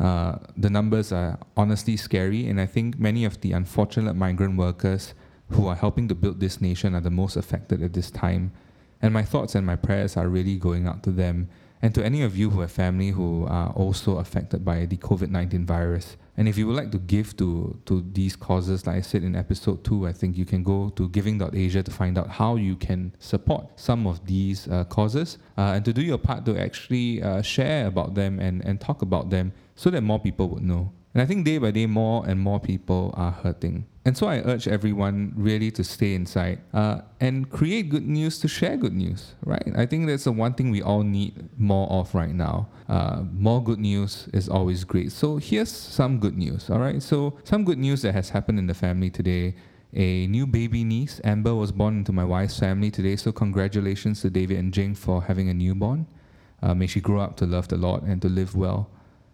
Uh, 0.00 0.38
the 0.56 0.70
numbers 0.70 1.12
are 1.12 1.38
honestly 1.56 1.96
scary, 1.96 2.48
and 2.48 2.58
I 2.58 2.66
think 2.66 2.98
many 2.98 3.24
of 3.26 3.40
the 3.42 3.52
unfortunate 3.52 4.14
migrant 4.14 4.56
workers 4.56 5.12
who 5.50 5.66
are 5.66 5.76
helping 5.76 6.08
to 6.08 6.14
build 6.14 6.40
this 6.40 6.60
nation 6.60 6.94
are 6.94 7.02
the 7.02 7.10
most 7.10 7.36
affected 7.36 7.82
at 7.82 7.92
this 7.92 8.10
time. 8.10 8.52
And 9.02 9.12
my 9.12 9.22
thoughts 9.22 9.54
and 9.54 9.66
my 9.66 9.76
prayers 9.76 10.16
are 10.16 10.28
really 10.28 10.56
going 10.56 10.86
out 10.86 11.02
to 11.02 11.10
them 11.10 11.48
and 11.82 11.94
to 11.94 12.04
any 12.04 12.22
of 12.22 12.36
you 12.36 12.50
who 12.50 12.60
have 12.60 12.70
family 12.70 13.10
who 13.10 13.46
are 13.46 13.70
also 13.70 14.18
affected 14.18 14.64
by 14.64 14.84
the 14.86 14.96
COVID 14.98 15.30
19 15.30 15.64
virus. 15.64 16.16
And 16.36 16.48
if 16.48 16.56
you 16.56 16.66
would 16.66 16.76
like 16.76 16.90
to 16.92 16.98
give 16.98 17.36
to, 17.38 17.78
to 17.86 18.04
these 18.12 18.36
causes, 18.36 18.86
like 18.86 18.96
I 18.96 19.00
said 19.00 19.24
in 19.24 19.36
episode 19.36 19.84
two, 19.84 20.06
I 20.06 20.12
think 20.12 20.36
you 20.36 20.44
can 20.44 20.62
go 20.62 20.90
to 20.90 21.08
giving.asia 21.08 21.82
to 21.82 21.90
find 21.90 22.16
out 22.16 22.28
how 22.28 22.56
you 22.56 22.76
can 22.76 23.14
support 23.18 23.66
some 23.76 24.06
of 24.06 24.24
these 24.26 24.68
uh, 24.68 24.84
causes 24.84 25.38
uh, 25.58 25.72
and 25.74 25.84
to 25.84 25.92
do 25.92 26.02
your 26.02 26.18
part 26.18 26.44
to 26.46 26.58
actually 26.58 27.22
uh, 27.22 27.42
share 27.42 27.86
about 27.86 28.14
them 28.14 28.40
and, 28.40 28.64
and 28.64 28.80
talk 28.80 29.02
about 29.02 29.28
them 29.30 29.52
so 29.80 29.88
that 29.88 30.02
more 30.02 30.18
people 30.18 30.46
would 30.50 30.62
know. 30.62 30.92
And 31.14 31.22
I 31.22 31.26
think 31.26 31.46
day 31.46 31.56
by 31.56 31.70
day, 31.70 31.86
more 31.86 32.22
and 32.28 32.38
more 32.38 32.60
people 32.60 33.14
are 33.16 33.30
hurting. 33.30 33.86
And 34.04 34.14
so 34.14 34.26
I 34.28 34.40
urge 34.40 34.68
everyone 34.68 35.32
really 35.34 35.70
to 35.70 35.82
stay 35.82 36.14
inside 36.14 36.60
uh, 36.74 37.00
and 37.18 37.48
create 37.48 37.88
good 37.88 38.06
news 38.06 38.38
to 38.40 38.48
share 38.48 38.76
good 38.76 38.92
news, 38.92 39.34
right? 39.42 39.72
I 39.74 39.86
think 39.86 40.06
that's 40.06 40.24
the 40.24 40.32
one 40.32 40.52
thing 40.52 40.70
we 40.70 40.82
all 40.82 41.02
need 41.02 41.48
more 41.58 41.88
of 41.88 42.14
right 42.14 42.34
now. 42.34 42.68
Uh, 42.90 43.22
more 43.32 43.64
good 43.64 43.78
news 43.78 44.28
is 44.34 44.50
always 44.50 44.84
great. 44.84 45.12
So 45.12 45.38
here's 45.38 45.72
some 45.72 46.18
good 46.18 46.36
news, 46.36 46.68
all 46.68 46.78
right? 46.78 47.02
So, 47.02 47.38
some 47.44 47.64
good 47.64 47.78
news 47.78 48.02
that 48.02 48.12
has 48.12 48.28
happened 48.28 48.58
in 48.58 48.66
the 48.66 48.74
family 48.74 49.08
today. 49.08 49.54
A 49.94 50.26
new 50.26 50.46
baby 50.46 50.84
niece, 50.84 51.22
Amber, 51.24 51.54
was 51.54 51.72
born 51.72 51.96
into 52.00 52.12
my 52.12 52.24
wife's 52.24 52.58
family 52.58 52.90
today. 52.90 53.16
So, 53.16 53.32
congratulations 53.32 54.20
to 54.20 54.30
David 54.30 54.58
and 54.58 54.74
Jing 54.74 54.94
for 54.94 55.22
having 55.22 55.48
a 55.48 55.54
newborn. 55.54 56.06
Uh, 56.62 56.74
may 56.74 56.86
she 56.86 57.00
grow 57.00 57.20
up 57.20 57.36
to 57.38 57.46
love 57.46 57.68
the 57.68 57.78
Lord 57.78 58.02
and 58.02 58.20
to 58.20 58.28
live 58.28 58.54
well. 58.54 58.90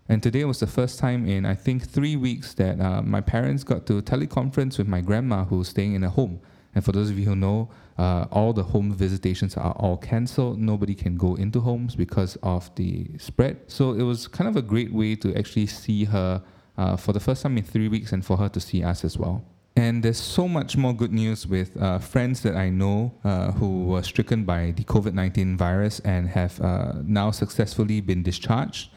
And 0.08 0.22
today 0.22 0.44
was 0.44 0.60
the 0.60 0.66
first 0.66 0.98
time 0.98 1.26
in, 1.26 1.44
I 1.44 1.54
think, 1.54 1.88
three 1.88 2.14
weeks 2.14 2.54
that 2.54 2.80
uh, 2.80 3.02
my 3.02 3.20
parents 3.20 3.64
got 3.64 3.86
to 3.86 4.00
teleconference 4.02 4.78
with 4.78 4.86
my 4.86 5.00
grandma 5.00 5.44
who's 5.44 5.68
staying 5.68 5.94
in 5.94 6.04
a 6.04 6.10
home. 6.10 6.40
And 6.74 6.84
for 6.84 6.92
those 6.92 7.10
of 7.10 7.18
you 7.18 7.24
who 7.24 7.34
know, 7.34 7.70
uh, 7.98 8.26
all 8.30 8.52
the 8.52 8.62
home 8.62 8.92
visitations 8.92 9.56
are 9.56 9.72
all 9.72 9.96
cancelled. 9.96 10.60
Nobody 10.60 10.94
can 10.94 11.16
go 11.16 11.34
into 11.34 11.60
homes 11.60 11.96
because 11.96 12.36
of 12.42 12.72
the 12.76 13.08
spread. 13.18 13.58
So 13.66 13.92
it 13.94 14.02
was 14.02 14.28
kind 14.28 14.48
of 14.48 14.56
a 14.56 14.62
great 14.62 14.92
way 14.92 15.16
to 15.16 15.34
actually 15.34 15.66
see 15.66 16.04
her 16.04 16.42
uh, 16.76 16.96
for 16.96 17.12
the 17.12 17.20
first 17.20 17.42
time 17.42 17.56
in 17.56 17.64
three 17.64 17.88
weeks 17.88 18.12
and 18.12 18.24
for 18.24 18.36
her 18.36 18.48
to 18.50 18.60
see 18.60 18.84
us 18.84 19.04
as 19.04 19.18
well. 19.18 19.42
And 19.74 20.02
there's 20.02 20.20
so 20.20 20.46
much 20.46 20.76
more 20.76 20.94
good 20.94 21.12
news 21.12 21.46
with 21.46 21.76
uh, 21.80 21.98
friends 21.98 22.42
that 22.42 22.56
I 22.56 22.70
know 22.70 23.12
uh, 23.24 23.52
who 23.52 23.84
were 23.84 24.02
stricken 24.02 24.44
by 24.44 24.70
the 24.70 24.84
COVID 24.84 25.14
19 25.14 25.56
virus 25.56 26.00
and 26.00 26.28
have 26.28 26.60
uh, 26.60 26.92
now 27.02 27.30
successfully 27.30 28.00
been 28.00 28.22
discharged 28.22 28.90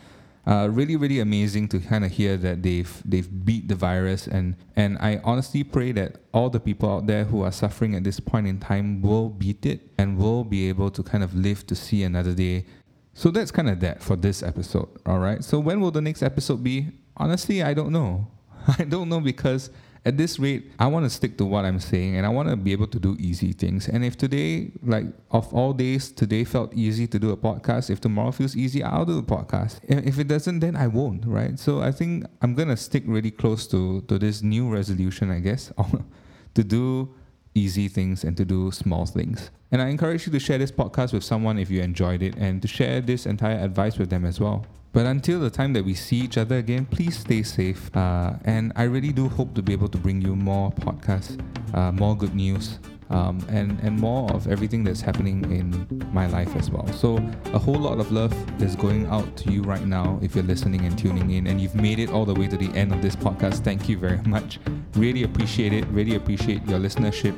uh, 0.47 0.67
really, 0.71 0.95
really 0.95 1.19
amazing 1.19 1.67
to 1.69 1.79
kind 1.79 2.03
of 2.03 2.11
hear 2.11 2.37
that 2.37 2.63
they've 2.63 3.01
they've 3.05 3.45
beat 3.45 3.67
the 3.67 3.75
virus, 3.75 4.27
and 4.27 4.55
and 4.75 4.97
I 4.99 5.21
honestly 5.23 5.63
pray 5.63 5.91
that 5.93 6.17
all 6.33 6.49
the 6.49 6.59
people 6.59 6.89
out 6.91 7.07
there 7.07 7.25
who 7.25 7.43
are 7.43 7.51
suffering 7.51 7.95
at 7.95 8.03
this 8.03 8.19
point 8.19 8.47
in 8.47 8.59
time 8.59 9.01
will 9.01 9.29
beat 9.29 9.65
it 9.65 9.81
and 9.97 10.17
will 10.17 10.43
be 10.43 10.69
able 10.69 10.91
to 10.91 11.03
kind 11.03 11.23
of 11.23 11.35
live 11.35 11.67
to 11.67 11.75
see 11.75 12.03
another 12.03 12.33
day. 12.33 12.65
So 13.13 13.31
that's 13.31 13.51
kind 13.51 13.69
of 13.69 13.79
that 13.81 14.01
for 14.01 14.15
this 14.15 14.41
episode. 14.41 14.87
All 15.05 15.19
right. 15.19 15.43
So 15.43 15.59
when 15.59 15.81
will 15.81 15.91
the 15.91 16.01
next 16.01 16.23
episode 16.23 16.63
be? 16.63 16.87
Honestly, 17.17 17.61
I 17.61 17.73
don't 17.73 17.91
know. 17.91 18.27
I 18.79 18.85
don't 18.85 19.09
know 19.09 19.19
because 19.19 19.71
at 20.09 20.17
this 20.17 20.39
rate, 20.39 20.71
I 20.79 20.87
want 20.87 21.05
to 21.05 21.09
stick 21.09 21.37
to 21.37 21.45
what 21.45 21.65
I'm 21.65 21.79
saying 21.79 22.17
and 22.17 22.25
I 22.25 22.29
want 22.29 22.49
to 22.49 22.55
be 22.55 22.71
able 22.71 22.87
to 22.87 22.99
do 22.99 23.15
easy 23.19 23.53
things. 23.53 23.87
And 23.87 24.03
if 24.03 24.17
today, 24.17 24.71
like 24.81 25.05
of 25.29 25.53
all 25.53 25.71
days, 25.71 26.11
today 26.11 26.43
felt 26.43 26.73
easy 26.73 27.05
to 27.07 27.19
do 27.19 27.29
a 27.29 27.37
podcast, 27.37 27.91
if 27.91 28.01
tomorrow 28.01 28.31
feels 28.31 28.55
easy, 28.55 28.81
I'll 28.81 29.05
do 29.05 29.19
a 29.19 29.23
podcast. 29.23 29.79
If 29.83 30.17
it 30.17 30.27
doesn't, 30.27 30.61
then 30.61 30.75
I 30.75 30.87
won't, 30.87 31.27
right? 31.27 31.59
So 31.59 31.81
I 31.81 31.91
think 31.91 32.25
I'm 32.41 32.55
going 32.55 32.69
to 32.69 32.77
stick 32.77 33.03
really 33.05 33.29
close 33.29 33.67
to, 33.67 34.01
to 34.01 34.17
this 34.17 34.41
new 34.41 34.67
resolution, 34.67 35.29
I 35.29 35.41
guess, 35.41 35.71
to 36.55 36.63
do 36.63 37.13
easy 37.59 37.87
things 37.87 38.23
and 38.23 38.35
to 38.37 38.45
do 38.45 38.71
small 38.71 39.05
things. 39.05 39.51
And 39.71 39.81
I 39.81 39.87
encourage 39.89 40.25
you 40.25 40.31
to 40.31 40.39
share 40.39 40.57
this 40.57 40.71
podcast 40.71 41.13
with 41.13 41.23
someone 41.23 41.59
if 41.59 41.69
you 41.69 41.81
enjoyed 41.81 42.23
it 42.23 42.35
and 42.37 42.61
to 42.61 42.67
share 42.67 43.01
this 43.01 43.25
entire 43.25 43.59
advice 43.59 43.97
with 43.99 44.09
them 44.09 44.25
as 44.25 44.39
well. 44.39 44.65
But 44.91 45.05
until 45.05 45.39
the 45.39 45.51
time 45.51 45.73
that 45.73 45.85
we 45.85 45.93
see 45.93 46.17
each 46.17 46.37
other 46.37 46.57
again, 46.57 46.85
please 46.85 47.19
stay 47.19 47.43
safe. 47.43 47.95
Uh, 47.95 48.33
and 48.45 48.73
I 48.75 48.83
really 48.83 49.11
do 49.11 49.29
hope 49.29 49.53
to 49.53 49.61
be 49.61 49.73
able 49.73 49.89
to 49.89 49.97
bring 49.97 50.21
you 50.21 50.35
more 50.35 50.71
podcasts, 50.71 51.39
uh, 51.75 51.91
more 51.91 52.17
good 52.17 52.33
news, 52.33 52.79
um, 53.09 53.45
and, 53.49 53.79
and 53.81 53.99
more 53.99 54.31
of 54.33 54.47
everything 54.47 54.83
that's 54.83 55.01
happening 55.01 55.43
in 55.51 56.09
my 56.13 56.27
life 56.27 56.55
as 56.55 56.69
well. 56.69 56.87
So, 56.93 57.17
a 57.53 57.59
whole 57.59 57.79
lot 57.79 57.99
of 57.99 58.11
love 58.11 58.33
is 58.61 58.75
going 58.75 59.07
out 59.07 59.35
to 59.37 59.51
you 59.51 59.63
right 59.63 59.85
now 59.85 60.19
if 60.21 60.35
you're 60.35 60.43
listening 60.43 60.85
and 60.85 60.97
tuning 60.97 61.31
in, 61.31 61.47
and 61.47 61.59
you've 61.59 61.75
made 61.75 61.99
it 61.99 62.09
all 62.09 62.25
the 62.25 62.33
way 62.33 62.47
to 62.47 62.57
the 62.57 62.71
end 62.77 62.93
of 62.93 63.01
this 63.01 63.15
podcast. 63.15 63.63
Thank 63.63 63.89
you 63.89 63.97
very 63.97 64.21
much. 64.23 64.59
Really 64.93 65.23
appreciate 65.23 65.73
it. 65.73 65.85
Really 65.87 66.15
appreciate 66.15 66.65
your 66.67 66.79
listenership. 66.79 67.37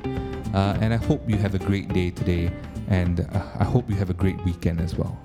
Uh, 0.54 0.78
and 0.82 0.94
I 0.94 0.98
hope 0.98 1.30
you 1.30 1.38
have 1.38 1.56
a 1.56 1.60
great 1.60 1.88
day 1.94 2.10
today, 2.10 2.52
and 2.90 3.22
uh, 3.22 3.44
I 3.60 3.64
hope 3.64 3.90
you 3.90 3.96
have 3.96 4.10
a 4.10 4.14
great 4.14 4.44
weekend 4.44 4.82
as 4.82 4.96
well. 4.96 5.18